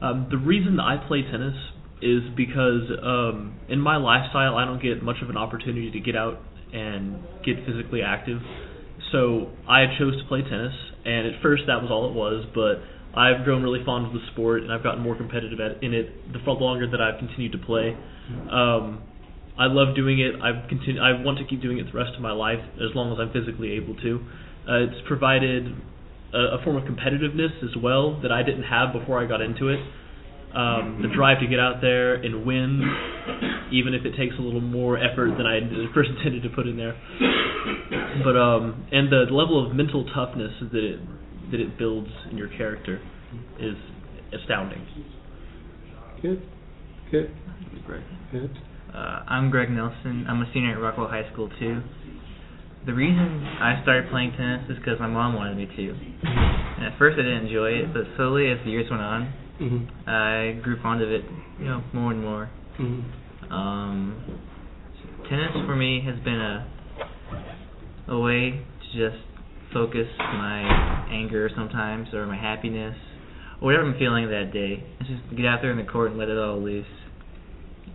Um, 0.00 0.28
the 0.30 0.38
reason 0.38 0.78
I 0.78 1.04
play 1.08 1.22
tennis 1.22 1.56
is 2.00 2.22
because 2.36 2.82
um, 3.02 3.58
in 3.68 3.80
my 3.80 3.96
lifestyle, 3.96 4.54
I 4.54 4.64
don't 4.64 4.80
get 4.80 5.02
much 5.02 5.16
of 5.20 5.30
an 5.30 5.36
opportunity 5.36 5.90
to 5.90 5.98
get 5.98 6.14
out 6.14 6.38
and 6.72 7.18
get 7.44 7.56
physically 7.66 8.02
active. 8.02 8.38
So 9.12 9.50
I 9.68 9.86
chose 9.98 10.16
to 10.20 10.28
play 10.28 10.42
tennis, 10.42 10.74
and 11.04 11.26
at 11.26 11.42
first 11.42 11.64
that 11.66 11.80
was 11.80 11.90
all 11.90 12.08
it 12.10 12.14
was, 12.14 12.44
but 12.54 12.82
I've 13.18 13.44
grown 13.44 13.62
really 13.62 13.84
fond 13.84 14.06
of 14.06 14.12
the 14.12 14.20
sport, 14.32 14.62
and 14.62 14.72
I've 14.72 14.82
gotten 14.82 15.02
more 15.02 15.16
competitive 15.16 15.58
at, 15.60 15.82
in 15.82 15.94
it 15.94 16.32
the 16.32 16.38
longer 16.50 16.90
that 16.90 17.00
I've 17.00 17.18
continued 17.18 17.52
to 17.52 17.58
play. 17.58 17.96
Um, 18.50 19.02
I 19.58 19.66
love 19.66 19.96
doing 19.96 20.20
it. 20.20 20.34
I've 20.42 20.68
continu- 20.68 21.00
I 21.00 21.22
want 21.24 21.38
to 21.38 21.44
keep 21.44 21.62
doing 21.62 21.78
it 21.78 21.86
the 21.90 21.96
rest 21.96 22.14
of 22.14 22.20
my 22.20 22.32
life 22.32 22.60
as 22.76 22.94
long 22.94 23.12
as 23.12 23.18
I'm 23.18 23.32
physically 23.32 23.72
able 23.72 23.96
to. 23.96 24.20
Uh, 24.68 24.84
it's 24.84 25.00
provided 25.08 25.72
a, 26.34 26.60
a 26.60 26.64
form 26.64 26.76
of 26.76 26.84
competitiveness 26.84 27.56
as 27.64 27.72
well 27.80 28.20
that 28.20 28.30
I 28.30 28.42
didn't 28.42 28.64
have 28.64 28.92
before 28.92 29.22
I 29.22 29.26
got 29.26 29.40
into 29.40 29.68
it. 29.68 29.80
Um, 30.52 31.00
the 31.02 31.08
drive 31.14 31.40
to 31.40 31.46
get 31.46 31.60
out 31.60 31.80
there 31.80 32.14
and 32.14 32.46
win, 32.46 32.80
even 33.72 33.92
if 33.92 34.04
it 34.04 34.16
takes 34.16 34.34
a 34.38 34.42
little 34.42 34.60
more 34.60 34.96
effort 34.96 35.36
than 35.36 35.46
I 35.46 35.60
first 35.94 36.10
intended 36.16 36.42
to 36.44 36.50
put 36.50 36.66
in 36.66 36.76
there. 36.76 36.96
But 38.24 38.36
um, 38.36 38.86
and 38.92 39.10
the 39.10 39.26
level 39.30 39.64
of 39.64 39.74
mental 39.74 40.04
toughness 40.14 40.52
that 40.60 40.84
it 40.84 41.00
that 41.50 41.60
it 41.60 41.78
builds 41.78 42.10
in 42.30 42.36
your 42.36 42.48
character 42.48 43.00
is 43.60 43.76
astounding. 44.32 44.86
Good, 46.22 46.42
good, 47.10 47.30
great. 47.86 48.02
good. 48.32 48.50
Uh, 48.92 49.22
I'm 49.28 49.50
Greg 49.50 49.70
Nelson. 49.70 50.26
I'm 50.28 50.42
a 50.42 50.50
senior 50.52 50.72
at 50.72 50.78
Rockwall 50.78 51.10
High 51.10 51.30
School 51.32 51.50
too. 51.58 51.82
The 52.86 52.94
reason 52.94 53.44
I 53.60 53.82
started 53.82 54.10
playing 54.10 54.32
tennis 54.38 54.70
is 54.70 54.78
because 54.78 54.98
my 55.00 55.08
mom 55.08 55.34
wanted 55.34 55.56
me 55.56 55.66
to. 55.66 55.90
And 56.22 56.86
at 56.86 56.98
first 56.98 57.18
I 57.18 57.22
didn't 57.22 57.46
enjoy 57.46 57.70
it, 57.70 57.92
but 57.92 58.02
slowly 58.16 58.50
as 58.50 58.58
the 58.64 58.70
years 58.70 58.86
went 58.90 59.02
on, 59.02 59.32
Mm-hmm. 59.60 59.88
I 60.08 60.60
grew 60.62 60.80
fond 60.82 61.00
of 61.02 61.10
it, 61.10 61.22
you 61.58 61.64
know, 61.64 61.82
more 61.94 62.12
and 62.12 62.20
more. 62.20 62.50
Mm-hmm. 62.78 63.52
Um, 63.52 64.40
tennis 65.30 65.52
for 65.66 65.74
me 65.74 66.02
has 66.04 66.22
been 66.22 66.38
a 66.38 66.70
a 68.08 68.18
way 68.18 68.50
to 68.80 68.86
just 68.92 69.22
focus 69.72 70.06
my 70.18 71.06
anger 71.10 71.50
sometimes 71.56 72.08
or 72.14 72.26
my 72.26 72.36
happiness 72.36 72.96
or 73.60 73.66
whatever 73.66 73.86
I'm 73.86 73.98
feeling 73.98 74.28
that 74.28 74.52
day. 74.52 74.82
It's 75.00 75.08
just 75.08 75.36
get 75.36 75.46
out 75.46 75.58
there 75.62 75.72
in 75.72 75.78
the 75.78 75.90
court 75.90 76.10
and 76.10 76.18
let 76.18 76.28
it 76.28 76.38
all 76.38 76.62
loose. 76.62 76.86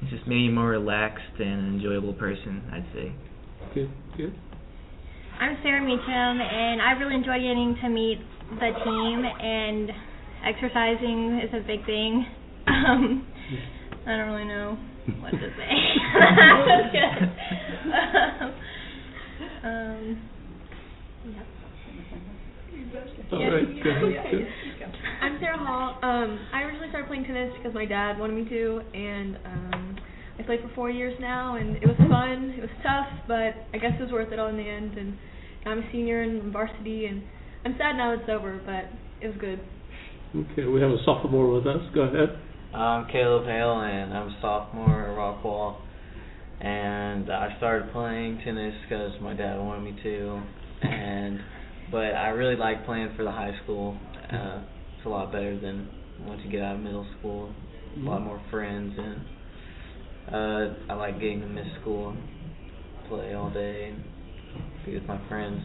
It's 0.01 0.11
just 0.11 0.27
made 0.27 0.35
me 0.35 0.47
a 0.49 0.51
more 0.51 0.69
relaxed 0.69 1.39
and 1.39 1.75
enjoyable 1.75 2.13
person, 2.13 2.63
I'd 2.73 2.85
say. 2.93 3.13
Good, 3.73 3.89
good. 4.17 4.33
I'm 5.39 5.57
Sarah 5.63 5.81
Meacham, 5.81 6.41
and 6.41 6.81
I 6.81 6.91
really 6.99 7.15
enjoy 7.15 7.39
getting 7.39 7.77
to 7.81 7.89
meet 7.89 8.19
the 8.59 8.71
team 8.83 9.23
and 9.23 9.89
exercising 10.45 11.41
is 11.43 11.53
a 11.53 11.65
big 11.65 11.85
thing. 11.85 12.25
Um, 12.67 13.27
I 14.05 14.17
don't 14.17 14.27
really 14.27 14.45
know 14.45 14.77
what 15.21 15.31
to 15.31 15.49
say. 15.57 15.71
That's 16.67 16.91
good. 16.91 18.43
um, 18.43 18.53
All 19.63 19.69
right, 23.31 23.83
good, 23.83 23.83
good. 23.83 24.47
I'm 25.21 25.37
Sarah 25.39 25.57
Hall. 25.59 25.99
Um, 26.01 26.39
I 26.51 26.63
originally 26.63 26.89
started 26.89 27.07
playing 27.07 27.25
tennis 27.25 27.53
because 27.57 27.75
my 27.75 27.85
dad 27.85 28.17
wanted 28.17 28.43
me 28.43 28.49
to, 28.49 28.81
and 28.95 29.37
um, 29.45 29.97
I 30.39 30.43
played 30.43 30.61
for 30.61 30.71
four 30.73 30.89
years 30.89 31.13
now, 31.21 31.57
and 31.57 31.75
it 31.75 31.85
was 31.85 31.95
fun. 32.09 32.55
It 32.57 32.61
was 32.61 32.71
tough, 32.81 33.05
but 33.27 33.53
I 33.71 33.77
guess 33.77 33.91
it 33.99 34.01
was 34.01 34.11
worth 34.11 34.31
it 34.33 34.39
all 34.39 34.47
in 34.47 34.57
the 34.57 34.67
end. 34.67 34.97
And 34.97 35.15
I'm 35.67 35.79
a 35.79 35.91
senior 35.91 36.23
in 36.23 36.51
varsity, 36.51 37.05
and 37.05 37.21
I'm 37.63 37.75
sad 37.77 37.97
now 37.97 38.13
it's 38.13 38.27
over, 38.29 38.59
but 38.65 38.85
it 39.23 39.27
was 39.27 39.37
good. 39.39 39.59
Okay, 40.35 40.65
we 40.65 40.81
have 40.81 40.89
a 40.89 41.03
sophomore 41.05 41.51
with 41.51 41.67
us. 41.67 41.81
Go 41.93 42.01
ahead. 42.01 42.39
I'm 42.73 43.05
Caleb 43.11 43.45
Hale, 43.45 43.79
and 43.81 44.11
I'm 44.11 44.29
a 44.29 44.37
sophomore 44.41 45.03
at 45.03 45.15
Rockwall. 45.15 45.81
And 46.61 47.31
I 47.31 47.55
started 47.57 47.91
playing 47.91 48.39
tennis 48.45 48.75
because 48.87 49.13
my 49.19 49.33
dad 49.33 49.57
wanted 49.57 49.81
me 49.81 49.99
to, 50.03 50.43
and 50.83 51.39
but 51.91 52.13
I 52.13 52.29
really 52.29 52.55
like 52.55 52.85
playing 52.85 53.13
for 53.17 53.23
the 53.23 53.31
high 53.31 53.57
school. 53.63 53.97
Uh, 54.31 54.61
it's 54.95 55.05
a 55.05 55.09
lot 55.09 55.31
better 55.31 55.59
than 55.59 55.89
once 56.27 56.39
you 56.45 56.51
get 56.51 56.61
out 56.61 56.75
of 56.75 56.81
middle 56.81 57.07
school. 57.17 57.51
A 57.97 57.99
lot 57.99 58.21
more 58.21 58.39
friends, 58.51 58.93
and 58.95 59.25
uh, 60.33 60.93
I 60.93 60.93
like 60.93 61.19
getting 61.19 61.41
to 61.41 61.47
miss 61.47 61.65
school 61.81 62.11
and 62.11 63.09
play 63.09 63.33
all 63.33 63.49
day 63.49 63.93
and 63.93 64.03
be 64.85 64.93
with 64.93 65.07
my 65.07 65.19
friends. 65.27 65.61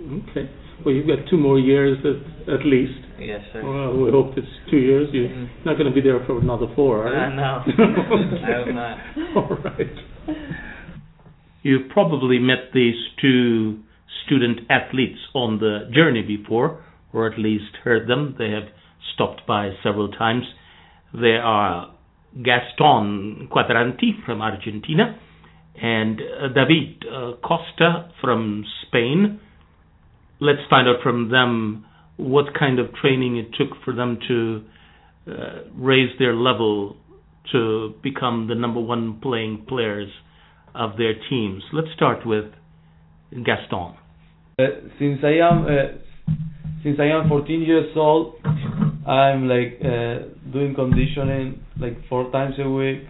Okay. 0.00 0.50
Well, 0.84 0.94
you've 0.94 1.06
got 1.06 1.18
two 1.28 1.36
more 1.36 1.58
years 1.58 1.98
at, 2.04 2.54
at 2.54 2.64
least. 2.64 2.98
Yes, 3.18 3.42
sir. 3.52 3.62
Well, 3.62 4.02
we 4.02 4.10
hope 4.10 4.32
it's 4.36 4.46
two 4.70 4.78
years. 4.78 5.08
You're 5.12 5.28
Mm. 5.28 5.48
not 5.66 5.76
going 5.76 5.88
to 5.88 5.94
be 5.94 6.00
there 6.00 6.24
for 6.26 6.38
another 6.40 6.66
four, 6.74 7.06
are 7.06 7.14
Uh, 7.14 7.28
you? 7.30 7.36
no. 7.36 7.62
I 8.48 8.52
hope 8.52 8.74
not. 8.74 8.98
All 9.36 9.56
right. 9.62 10.36
You've 11.62 11.90
probably 11.90 12.38
met 12.38 12.72
these 12.72 12.96
two 13.20 13.80
student 14.24 14.60
athletes 14.70 15.18
on 15.34 15.58
the 15.58 15.90
journey 15.92 16.22
before, 16.22 16.82
or 17.12 17.26
at 17.30 17.38
least 17.38 17.76
heard 17.84 18.06
them. 18.08 18.34
They 18.38 18.50
have 18.50 18.68
stopped 19.14 19.42
by 19.46 19.72
several 19.82 20.08
times. 20.08 20.44
They 21.12 21.36
are 21.36 21.90
Gaston 22.42 23.48
Quadranti 23.52 24.24
from 24.24 24.40
Argentina 24.40 25.18
and 25.82 26.20
uh, 26.20 26.48
David 26.48 27.04
uh, 27.06 27.32
Costa 27.46 28.10
from 28.20 28.64
Spain. 28.86 29.40
Let's 30.40 30.60
find 30.68 30.88
out 30.88 31.02
from 31.02 31.30
them 31.30 31.84
what 32.16 32.46
kind 32.58 32.78
of 32.78 32.94
training 32.94 33.36
it 33.36 33.48
took 33.56 33.76
for 33.84 33.94
them 33.94 34.18
to 34.28 34.62
uh, 35.26 35.32
raise 35.74 36.10
their 36.18 36.34
level 36.34 36.96
to 37.52 37.94
become 38.02 38.46
the 38.48 38.54
number 38.54 38.80
one 38.80 39.20
playing 39.20 39.64
players 39.68 40.08
of 40.74 40.96
their 40.96 41.14
teams. 41.28 41.62
Let's 41.72 41.88
start 41.94 42.26
with 42.26 42.46
Gaston. 43.32 43.94
Uh, 44.58 44.64
since 44.98 45.20
I 45.24 45.38
am 45.40 45.64
uh, 45.64 46.34
since 46.82 46.98
I 46.98 47.06
am 47.06 47.28
14 47.28 47.62
years 47.62 47.96
old, 47.96 48.36
I'm 49.06 49.48
like 49.48 49.78
uh, 49.82 50.28
doing 50.52 50.74
conditioning 50.74 51.62
like 51.78 51.96
four 52.08 52.30
times 52.30 52.54
a 52.58 52.68
week 52.68 53.02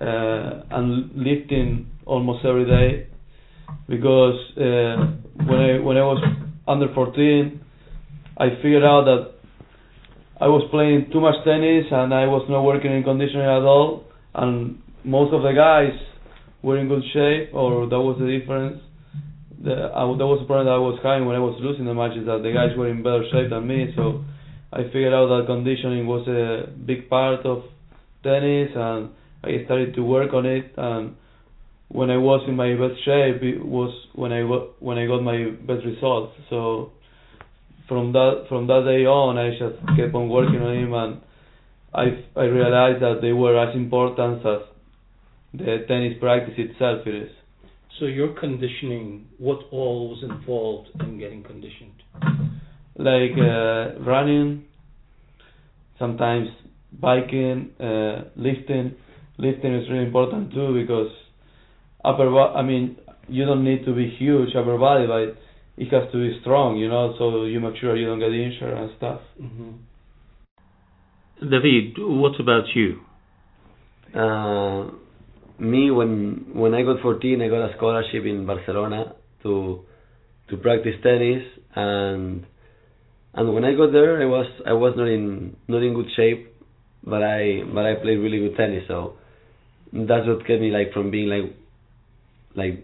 uh, 0.00 0.62
and 0.70 1.10
lifting 1.14 1.90
almost 2.06 2.44
every 2.44 2.64
day 2.66 3.06
because 3.88 4.38
uh, 4.56 5.27
when 5.46 5.58
I 5.58 5.78
when 5.78 5.96
I 5.96 6.02
was 6.02 6.22
under 6.66 6.92
14, 6.94 7.60
I 8.38 8.48
figured 8.62 8.84
out 8.84 9.04
that 9.04 9.38
I 10.40 10.46
was 10.46 10.66
playing 10.70 11.10
too 11.12 11.20
much 11.20 11.34
tennis 11.44 11.86
and 11.90 12.14
I 12.14 12.26
was 12.26 12.46
not 12.48 12.62
working 12.62 12.92
in 12.92 13.02
conditioning 13.02 13.46
at 13.46 13.62
all, 13.62 14.04
and 14.34 14.80
most 15.04 15.34
of 15.34 15.42
the 15.42 15.52
guys 15.52 15.98
were 16.62 16.78
in 16.78 16.88
good 16.88 17.02
shape, 17.12 17.54
or 17.54 17.88
that 17.88 18.00
was 18.00 18.18
the 18.18 18.26
difference. 18.26 18.82
The, 19.62 19.90
I, 19.90 20.06
that 20.06 20.26
was 20.26 20.38
the 20.42 20.46
problem 20.46 20.66
that 20.66 20.78
I 20.78 20.82
was 20.82 20.98
having 21.02 21.26
when 21.26 21.34
I 21.34 21.42
was 21.42 21.58
losing 21.58 21.86
the 21.86 21.94
matches, 21.94 22.26
that 22.26 22.42
the 22.42 22.52
guys 22.54 22.76
were 22.76 22.88
in 22.88 23.02
better 23.02 23.24
shape 23.30 23.50
than 23.50 23.66
me. 23.66 23.90
So 23.96 24.22
I 24.72 24.86
figured 24.94 25.14
out 25.14 25.26
that 25.30 25.46
conditioning 25.46 26.06
was 26.06 26.26
a 26.28 26.70
big 26.70 27.08
part 27.10 27.46
of 27.46 27.64
tennis, 28.22 28.70
and 28.74 29.10
I 29.42 29.64
started 29.64 29.94
to 29.94 30.02
work 30.02 30.34
on 30.34 30.46
it. 30.46 30.70
And 30.76 31.16
when 31.88 32.10
I 32.10 32.18
was 32.18 32.44
in 32.46 32.56
my 32.56 32.74
best 32.74 33.02
shape, 33.04 33.42
it 33.42 33.64
was 33.64 33.92
when 34.14 34.32
I 34.32 34.42
when 34.42 34.98
I 34.98 35.06
got 35.06 35.22
my 35.22 35.50
best 35.66 35.84
results. 35.84 36.34
So 36.50 36.92
from 37.88 38.12
that 38.12 38.44
from 38.48 38.66
that 38.66 38.84
day 38.84 39.06
on, 39.06 39.38
I 39.38 39.50
just 39.50 39.80
kept 39.96 40.14
on 40.14 40.28
working 40.28 40.60
on 40.60 40.76
him, 40.76 40.92
and 40.92 41.20
I 41.94 42.38
I 42.38 42.44
realized 42.44 43.02
that 43.02 43.20
they 43.22 43.32
were 43.32 43.58
as 43.58 43.74
important 43.74 44.44
as 44.44 44.60
the 45.54 45.84
tennis 45.88 46.18
practice 46.20 46.54
itself 46.58 47.06
it 47.06 47.14
is. 47.14 47.30
So 47.98 48.04
your 48.04 48.38
conditioning, 48.38 49.26
what 49.38 49.58
all 49.72 50.10
was 50.10 50.22
involved 50.22 50.90
in 51.00 51.18
getting 51.18 51.42
conditioned? 51.42 52.02
Like 52.96 53.32
uh, 53.38 53.98
running, 54.04 54.64
sometimes 55.98 56.48
biking, 56.92 57.70
uh, 57.80 58.24
lifting. 58.36 58.94
Lifting 59.38 59.74
is 59.74 59.88
really 59.88 60.04
important 60.04 60.52
too 60.52 60.74
because 60.74 61.10
upper 62.04 62.30
bo- 62.30 62.54
I 62.54 62.62
mean 62.62 62.96
you 63.28 63.44
don't 63.44 63.64
need 63.64 63.84
to 63.84 63.94
be 63.94 64.08
huge 64.18 64.54
upper 64.56 64.78
body, 64.78 65.06
but 65.06 65.36
it 65.76 65.92
has 65.92 66.10
to 66.12 66.18
be 66.18 66.38
strong, 66.40 66.76
you 66.76 66.88
know, 66.88 67.14
so 67.18 67.44
you 67.44 67.60
make 67.60 67.76
sure 67.80 67.96
you 67.96 68.06
don't 68.06 68.18
get 68.18 68.32
injured 68.32 68.76
and 68.76 68.90
stuff. 68.96 69.20
Mm-hmm. 69.40 69.70
David, 71.50 71.94
what 71.98 72.40
about 72.40 72.64
you? 72.74 73.00
Uh, 74.14 74.90
me 75.60 75.90
when 75.90 76.46
when 76.52 76.74
I 76.74 76.82
got 76.82 77.00
14, 77.00 77.42
I 77.42 77.48
got 77.48 77.70
a 77.70 77.76
scholarship 77.76 78.24
in 78.24 78.46
Barcelona 78.46 79.14
to 79.42 79.84
to 80.50 80.56
practice 80.56 80.94
tennis, 81.02 81.44
and 81.76 82.44
and 83.34 83.54
when 83.54 83.64
I 83.64 83.74
got 83.74 83.92
there, 83.92 84.20
I 84.20 84.24
was 84.24 84.46
I 84.66 84.72
was 84.72 84.94
not 84.96 85.06
in 85.06 85.56
not 85.68 85.82
in 85.82 85.94
good 85.94 86.08
shape, 86.16 86.54
but 87.04 87.22
I 87.22 87.62
but 87.72 87.84
I 87.84 87.94
played 87.94 88.16
really 88.16 88.40
good 88.40 88.56
tennis, 88.56 88.84
so 88.88 89.14
that's 89.92 90.26
what 90.26 90.46
kept 90.46 90.60
me 90.60 90.70
like 90.70 90.92
from 90.92 91.10
being 91.10 91.28
like 91.28 91.54
like 92.62 92.76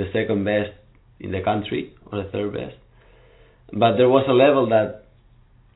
the 0.00 0.06
second 0.12 0.44
best 0.44 0.72
in 1.20 1.30
the 1.32 1.42
country 1.42 1.94
or 2.10 2.22
the 2.22 2.28
third 2.30 2.52
best. 2.52 2.76
But 3.72 3.96
there 3.96 4.08
was 4.08 4.24
a 4.28 4.32
level 4.46 4.68
that 4.68 5.04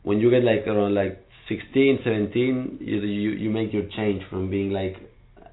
when 0.03 0.19
you 0.21 0.29
get 0.31 0.45
like 0.45 0.67
around 0.67 0.95
like 0.95 1.15
16, 1.49 2.01
17, 2.05 2.79
you 2.81 2.97
you 3.01 3.31
you 3.45 3.51
make 3.51 3.73
your 3.73 3.87
change 3.97 4.23
from 4.31 4.51
being 4.51 4.71
like 4.71 4.97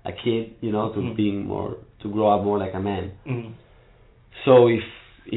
a 0.05 0.11
kid, 0.11 0.43
you 0.65 0.71
know, 0.75 0.85
to 0.93 0.99
Mhm. 0.99 1.15
being 1.15 1.45
more 1.53 1.77
to 2.01 2.09
grow 2.15 2.27
up 2.35 2.43
more 2.43 2.57
like 2.65 2.73
a 2.73 2.83
man. 2.91 3.11
Mhm. 3.25 3.51
So 4.45 4.67
if 4.67 4.83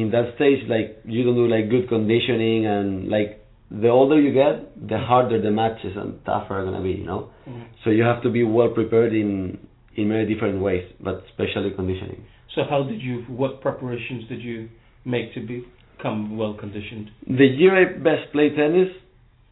in 0.00 0.10
that 0.10 0.34
stage 0.36 0.66
like 0.74 0.88
you 1.04 1.22
don't 1.24 1.36
do 1.42 1.46
like 1.46 1.68
good 1.74 1.86
conditioning 1.88 2.66
and 2.66 3.08
like 3.16 3.30
the 3.70 3.88
older 3.88 4.18
you 4.26 4.32
get, 4.32 4.54
the 4.88 4.98
harder 4.98 5.38
the 5.40 5.50
matches 5.50 5.94
and 5.96 6.10
tougher 6.24 6.54
are 6.58 6.64
gonna 6.64 6.82
be, 6.90 6.94
you 7.02 7.06
know. 7.10 7.22
Mhm. 7.48 7.64
So 7.82 7.90
you 7.90 8.02
have 8.10 8.20
to 8.26 8.30
be 8.38 8.42
well 8.56 8.70
prepared 8.80 9.12
in 9.22 9.58
in 9.98 10.08
many 10.08 10.24
different 10.32 10.58
ways, 10.66 10.84
but 11.06 11.14
especially 11.28 11.70
conditioning. 11.80 12.22
So 12.54 12.62
how 12.68 12.82
did 12.84 13.00
you? 13.02 13.22
What 13.28 13.60
preparations 13.60 14.28
did 14.28 14.42
you 14.42 14.68
make 15.04 15.34
to 15.34 15.40
become 15.40 16.36
well 16.36 16.54
conditioned? 16.54 17.10
The 17.26 17.46
year 17.46 17.74
I 17.76 17.98
best 17.98 18.32
played 18.32 18.56
tennis, 18.56 18.88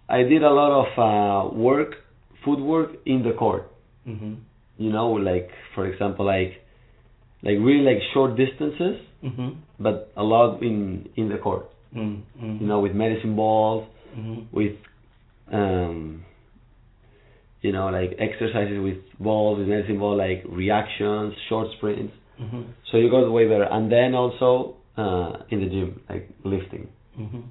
I 0.09 0.23
did 0.23 0.43
a 0.43 0.51
lot 0.51 0.73
of 0.83 0.89
uh, 0.99 1.55
work, 1.57 1.97
footwork 2.45 2.91
in 3.07 3.23
the 3.23 3.33
court. 3.33 3.71
Mhm. 4.07 4.37
You 4.79 4.91
know, 4.93 5.11
like 5.13 5.51
for 5.75 5.87
example, 5.87 6.25
like 6.27 6.53
like 7.43 7.59
really 7.59 7.85
like 7.85 8.01
short 8.13 8.37
distances, 8.37 8.97
Mhm. 9.23 9.57
but 9.79 10.11
a 10.17 10.23
lot 10.23 10.63
in 10.63 11.09
in 11.17 11.29
the 11.29 11.39
court. 11.39 11.67
Mhm. 11.95 12.23
Mhm. 12.41 12.61
You 12.61 12.67
know, 12.67 12.81
with 12.81 12.95
medicine 12.95 13.35
balls, 13.37 13.87
Mhm. 14.17 14.45
with 14.53 14.77
um, 15.53 16.25
you 17.63 17.73
know, 17.73 17.89
like 17.89 18.15
exercises 18.19 18.79
with 18.81 18.99
balls, 19.19 19.59
with 19.59 19.69
medicine 19.69 19.99
ball, 19.99 20.17
like 20.17 20.43
reactions, 20.49 21.35
short 21.49 21.69
sprints. 21.77 22.13
Mhm. 22.41 22.65
So 22.91 22.97
you 22.99 23.11
got 23.11 23.31
way 23.31 23.47
better, 23.49 23.65
and 23.65 23.91
then 23.91 24.15
also 24.15 24.77
uh, 24.97 25.45
in 25.51 25.61
the 25.61 25.67
gym, 25.67 26.01
like 26.09 26.29
lifting. 26.45 26.89
Mhm. 27.19 27.43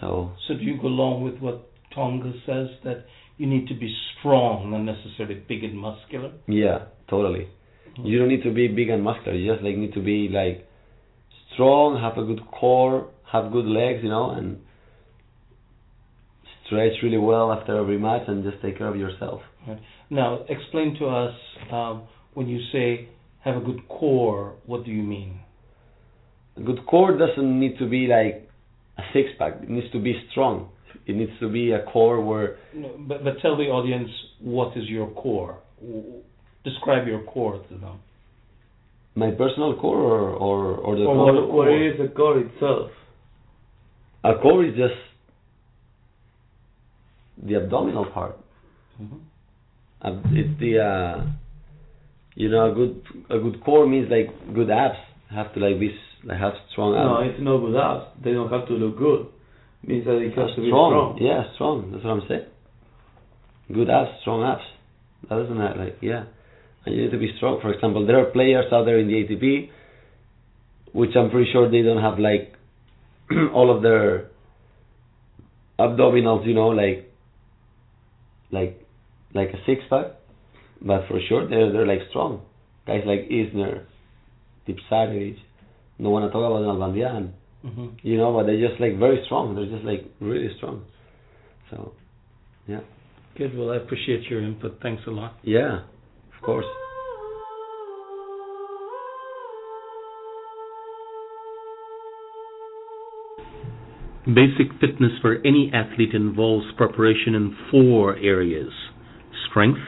So 0.00 0.32
So 0.46 0.54
do 0.54 0.62
you 0.64 0.76
go 0.76 0.88
along 0.88 1.22
with 1.22 1.38
what 1.40 1.68
Tonga 1.94 2.32
says 2.46 2.68
that 2.84 3.04
you 3.38 3.46
need 3.46 3.66
to 3.68 3.74
be 3.74 3.94
strong, 4.18 4.70
not 4.70 4.82
necessarily 4.82 5.36
big 5.48 5.64
and 5.64 5.76
muscular? 5.78 6.32
yeah, 6.46 6.86
totally. 7.08 7.48
You 8.02 8.18
don't 8.18 8.28
need 8.28 8.42
to 8.44 8.52
be 8.52 8.68
big 8.68 8.88
and 8.88 9.02
muscular. 9.02 9.36
You 9.36 9.52
just 9.52 9.62
like 9.64 9.76
need 9.76 9.92
to 9.94 10.00
be 10.00 10.28
like 10.28 10.66
strong, 11.52 12.00
have 12.00 12.16
a 12.16 12.24
good 12.24 12.40
core, 12.46 13.08
have 13.32 13.52
good 13.52 13.66
legs, 13.66 14.00
you 14.02 14.08
know, 14.08 14.30
and 14.30 14.58
stretch 16.66 17.02
really 17.02 17.18
well 17.18 17.52
after 17.52 17.76
every 17.76 17.98
match, 17.98 18.22
and 18.28 18.44
just 18.44 18.62
take 18.62 18.78
care 18.78 18.86
of 18.88 18.96
yourself. 18.96 19.40
Right. 19.66 19.78
Now, 20.08 20.44
explain 20.48 20.96
to 21.00 21.06
us 21.06 21.34
um, 21.70 22.02
when 22.34 22.48
you 22.48 22.60
say 22.72 23.08
have 23.44 23.56
a 23.56 23.60
good 23.60 23.86
core. 23.88 24.54
What 24.66 24.84
do 24.84 24.90
you 24.90 25.02
mean? 25.02 25.40
A 26.56 26.60
good 26.60 26.84
core 26.86 27.16
doesn't 27.16 27.60
need 27.60 27.78
to 27.78 27.88
be 27.88 28.06
like 28.06 28.48
a 28.98 29.02
six 29.12 29.30
pack. 29.38 29.54
It 29.62 29.70
needs 29.70 29.90
to 29.92 29.98
be 30.00 30.14
strong. 30.30 30.68
It 31.06 31.16
needs 31.16 31.32
to 31.40 31.48
be 31.48 31.72
a 31.72 31.82
core 31.84 32.20
where 32.20 32.58
No, 32.74 32.88
but 33.08 33.24
but 33.24 33.40
tell 33.40 33.56
the 33.56 33.64
audience 33.64 34.10
what 34.40 34.76
is 34.76 34.84
your 34.88 35.08
core. 35.12 35.58
Describe 36.64 37.06
your 37.06 37.22
core 37.22 37.58
to 37.68 37.74
them. 37.78 37.98
my 39.14 39.30
personal 39.30 39.72
core 39.80 40.02
or 40.12 40.30
or, 40.46 40.74
or 40.86 40.96
the 40.96 41.04
Or 41.04 41.14
core. 41.16 41.34
what, 41.34 41.52
what 41.52 41.68
is 41.88 41.94
the 42.02 42.08
core 42.14 42.38
itself? 42.40 42.90
A 44.24 44.34
core 44.42 44.64
is 44.66 44.74
just 44.76 45.00
the 47.42 47.54
abdominal 47.56 48.06
part. 48.06 48.36
Mhm. 49.00 49.20
Uh, 50.02 50.20
it's 50.32 50.58
the 50.60 50.72
uh, 50.78 51.24
you 52.40 52.48
know 52.48 52.72
a 52.72 52.74
good 52.74 53.02
a 53.28 53.38
good 53.38 53.62
core 53.62 53.86
means 53.86 54.08
like 54.10 54.28
good 54.54 54.70
abs 54.70 54.96
have 55.30 55.52
to 55.54 55.60
like 55.60 55.78
be 55.78 55.90
like 56.24 56.38
have 56.38 56.54
strong 56.72 56.96
abs. 56.96 57.04
No, 57.04 57.20
it's 57.20 57.42
not 57.44 57.58
good 57.60 57.76
abs. 57.76 58.24
They 58.24 58.32
don't 58.32 58.50
have 58.50 58.66
to 58.68 58.74
look 58.74 58.96
good. 58.98 59.26
means 59.84 60.04
that 60.06 60.16
it 60.16 60.32
has 60.36 60.56
to 60.56 60.62
be 60.62 60.72
strong. 60.72 60.90
strong. 60.92 61.18
Yeah, 61.20 61.52
strong. 61.54 61.92
That's 61.92 62.04
what 62.04 62.12
I'm 62.16 62.22
saying. 62.28 62.46
Good 63.72 63.90
abs, 63.90 64.10
strong 64.22 64.42
abs. 64.42 64.64
That 65.28 65.36
doesn't 65.36 65.60
have 65.60 65.76
like 65.76 65.98
yeah. 66.00 66.24
And 66.86 66.96
you 66.96 67.02
need 67.04 67.12
to 67.12 67.18
be 67.18 67.30
strong. 67.36 67.60
For 67.60 67.72
example, 67.72 68.06
there 68.06 68.18
are 68.18 68.32
players 68.32 68.72
out 68.72 68.84
there 68.84 68.98
in 68.98 69.06
the 69.06 69.20
ATP, 69.20 69.68
which 70.92 71.10
I'm 71.14 71.30
pretty 71.30 71.52
sure 71.52 71.70
they 71.70 71.82
don't 71.82 72.00
have 72.00 72.18
like 72.18 72.56
all 73.52 73.68
of 73.74 73.82
their 73.82 74.30
abdominals, 75.78 76.46
you 76.46 76.54
know, 76.54 76.68
like 76.68 77.12
like 78.50 78.80
like 79.34 79.50
a 79.50 79.60
six 79.66 79.82
pack, 79.90 80.16
but 80.82 81.06
for 81.08 81.20
sure 81.28 81.48
they're 81.48 81.72
they're 81.72 81.86
like 81.86 82.00
strong. 82.10 82.42
Guys 82.86 83.02
like 83.06 83.28
Isner, 83.28 83.84
Tipsarevic, 84.66 85.36
no 85.98 86.10
want 86.10 86.24
to 86.26 86.30
talk 86.32 86.44
about 86.44 86.62
Nalbandian, 86.62 87.32
Mhm. 87.64 87.92
you 88.02 88.16
know, 88.16 88.32
but 88.32 88.46
they're 88.46 88.60
just 88.68 88.80
like 88.80 88.96
very 88.98 89.22
strong. 89.26 89.54
They're 89.54 89.66
just 89.66 89.84
like 89.84 90.04
really 90.20 90.50
strong. 90.56 90.82
So, 91.70 91.92
yeah, 92.66 92.80
Good. 93.36 93.56
Well, 93.56 93.70
I 93.70 93.76
appreciate 93.76 94.28
your 94.28 94.40
input. 94.42 94.80
Thanks 94.82 95.02
a 95.06 95.10
lot. 95.10 95.34
yeah, 95.44 95.82
of 96.34 96.42
course. 96.42 96.66
Basic 104.26 104.68
fitness 104.80 105.12
for 105.22 105.36
any 105.46 105.70
athlete 105.72 106.12
involves 106.14 106.66
preparation 106.76 107.34
in 107.34 107.56
four 107.70 108.16
areas 108.16 108.70
strength, 109.48 109.80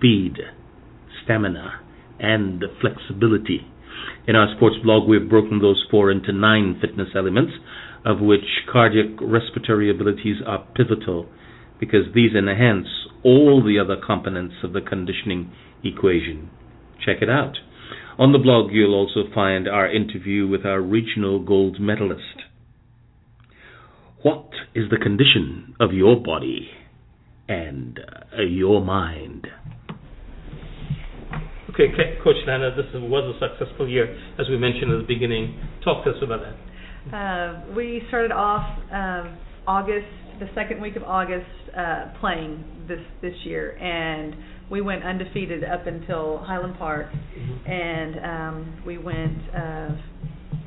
speed, 0.00 0.38
stamina, 1.22 1.80
and 2.18 2.64
flexibility. 2.80 3.66
In 4.26 4.34
our 4.34 4.54
sports 4.56 4.76
blog, 4.82 5.06
we've 5.06 5.28
broken 5.28 5.60
those 5.60 5.84
four 5.90 6.10
into 6.10 6.32
nine 6.32 6.78
fitness 6.80 7.08
elements, 7.14 7.52
of 8.04 8.20
which 8.20 8.64
cardiac 8.70 9.20
respiratory 9.20 9.90
abilities 9.90 10.36
are 10.46 10.66
pivotal 10.74 11.28
because 11.78 12.14
these 12.14 12.32
enhance 12.34 12.88
all 13.22 13.62
the 13.62 13.78
other 13.78 14.00
components 14.00 14.54
of 14.62 14.72
the 14.72 14.80
conditioning 14.80 15.52
equation. 15.84 16.50
Check 17.04 17.18
it 17.20 17.28
out. 17.28 17.56
On 18.18 18.32
the 18.32 18.38
blog, 18.38 18.70
you'll 18.72 18.94
also 18.94 19.24
find 19.34 19.68
our 19.68 19.90
interview 19.90 20.46
with 20.46 20.64
our 20.64 20.80
regional 20.80 21.42
gold 21.42 21.78
medalist. 21.80 22.42
What 24.22 24.50
is 24.74 24.90
the 24.90 24.98
condition 24.98 25.74
of 25.80 25.92
your 25.92 26.20
body 26.20 26.68
and 27.48 27.98
uh, 28.38 28.42
your 28.42 28.82
mind? 28.82 29.46
Okay, 31.80 32.18
Coach 32.22 32.36
Lana, 32.46 32.76
this 32.76 32.84
was 32.92 33.34
a 33.34 33.56
successful 33.56 33.88
year, 33.88 34.14
as 34.38 34.46
we 34.50 34.58
mentioned 34.58 34.92
at 34.92 34.98
the 34.98 35.06
beginning. 35.06 35.58
Talk 35.82 36.04
to 36.04 36.10
us 36.10 36.16
about 36.22 36.40
that. 36.42 37.16
Uh, 37.16 37.74
we 37.74 38.02
started 38.08 38.32
off 38.32 38.78
um, 38.92 39.38
August, 39.66 40.04
the 40.40 40.48
second 40.54 40.82
week 40.82 40.96
of 40.96 41.02
August, 41.04 41.46
uh, 41.74 42.12
playing 42.20 42.62
this 42.86 43.00
this 43.22 43.32
year, 43.44 43.78
and 43.78 44.34
we 44.70 44.82
went 44.82 45.02
undefeated 45.04 45.64
up 45.64 45.86
until 45.86 46.44
Highland 46.44 46.76
Park, 46.76 47.06
and 47.66 48.14
um, 48.26 48.82
we 48.86 48.98
went, 48.98 49.38
uh, 49.56 49.88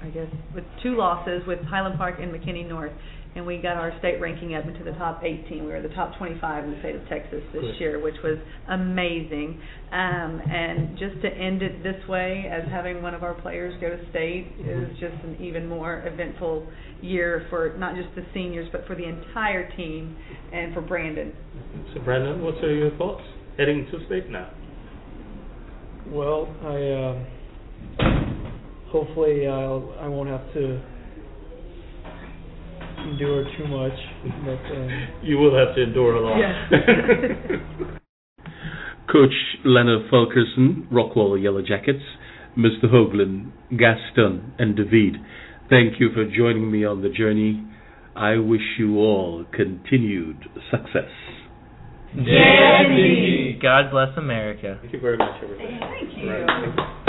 I 0.01 0.09
guess, 0.11 0.27
with 0.55 0.63
two 0.81 0.97
losses 0.97 1.43
with 1.45 1.59
Highland 1.65 1.99
Park 1.99 2.15
and 2.19 2.33
McKinney 2.33 2.67
North, 2.67 2.91
and 3.35 3.45
we 3.45 3.57
got 3.57 3.77
our 3.77 3.97
state 3.99 4.21
ranking 4.21 4.55
up 4.55 4.65
into 4.65 4.83
the 4.83 4.91
top 4.91 5.23
18. 5.23 5.65
We 5.65 5.71
were 5.71 5.81
the 5.81 5.89
top 5.89 6.17
25 6.17 6.63
in 6.65 6.71
the 6.71 6.79
state 6.79 6.95
of 6.95 7.07
Texas 7.07 7.41
this 7.51 7.61
Good. 7.61 7.79
year, 7.79 7.99
which 7.99 8.15
was 8.23 8.37
amazing. 8.69 9.59
Um, 9.91 10.41
and 10.49 10.97
just 10.97 11.21
to 11.21 11.27
end 11.29 11.61
it 11.61 11.81
this 11.81 12.07
way, 12.07 12.45
as 12.51 12.63
having 12.69 13.01
one 13.01 13.13
of 13.13 13.23
our 13.23 13.33
players 13.33 13.73
go 13.81 13.89
to 13.89 14.09
state, 14.11 14.47
is 14.59 14.89
just 14.99 15.15
an 15.23 15.37
even 15.41 15.67
more 15.67 16.03
eventful 16.05 16.67
year 17.01 17.47
for 17.49 17.75
not 17.77 17.95
just 17.95 18.13
the 18.15 18.25
seniors, 18.33 18.69
but 18.71 18.85
for 18.85 18.95
the 18.95 19.05
entire 19.05 19.75
team 19.75 20.15
and 20.51 20.73
for 20.73 20.81
Brandon. 20.81 21.33
So, 21.93 22.01
Brandon, 22.01 22.41
what 22.41 22.55
are 22.63 22.73
your 22.73 22.95
thoughts 22.97 23.23
heading 23.57 23.87
to 23.91 24.05
state 24.05 24.29
now? 24.29 24.51
Well, 26.07 26.53
I 26.63 26.91
um, 27.09 27.25
hopefully 28.89 29.47
I'll 29.47 29.95
I 29.99 30.07
won't 30.07 30.29
have 30.29 30.53
to 30.53 30.81
endure 33.11 33.43
too 33.57 33.67
much, 33.67 33.97
but 34.45 34.63
um, 34.75 34.89
You 35.21 35.37
will 35.37 35.55
have 35.57 35.75
to 35.75 35.83
endure 35.83 36.15
a 36.15 36.21
lot. 36.21 36.37
Coach 39.11 39.33
Leonard 39.65 40.09
Fulkerson, 40.09 40.87
Rockwall 40.91 41.41
Yellow 41.41 41.61
Jackets, 41.61 42.03
Mr. 42.57 42.85
Hogland, 42.85 43.51
Gaston, 43.71 44.53
and 44.59 44.75
David, 44.75 45.17
thank 45.69 45.99
you 45.99 46.09
for 46.13 46.25
joining 46.25 46.71
me 46.71 46.85
on 46.85 47.01
the 47.01 47.09
journey. 47.09 47.63
I 48.15 48.37
wish 48.37 48.61
you 48.77 48.97
all 48.97 49.45
continued 49.53 50.37
success. 50.69 51.09
JSE. 52.15 53.59
God 53.61 53.89
bless 53.91 54.15
America. 54.17 54.77
Thank 54.81 54.93
you 54.93 54.99
very 54.99 55.17
much, 55.17 55.41
everybody. 55.43 55.79
Thank 55.79 56.17
you. 56.17 56.29
All 56.29 56.39
right, 56.39 56.75
thank 56.75 56.77
you. 56.77 57.02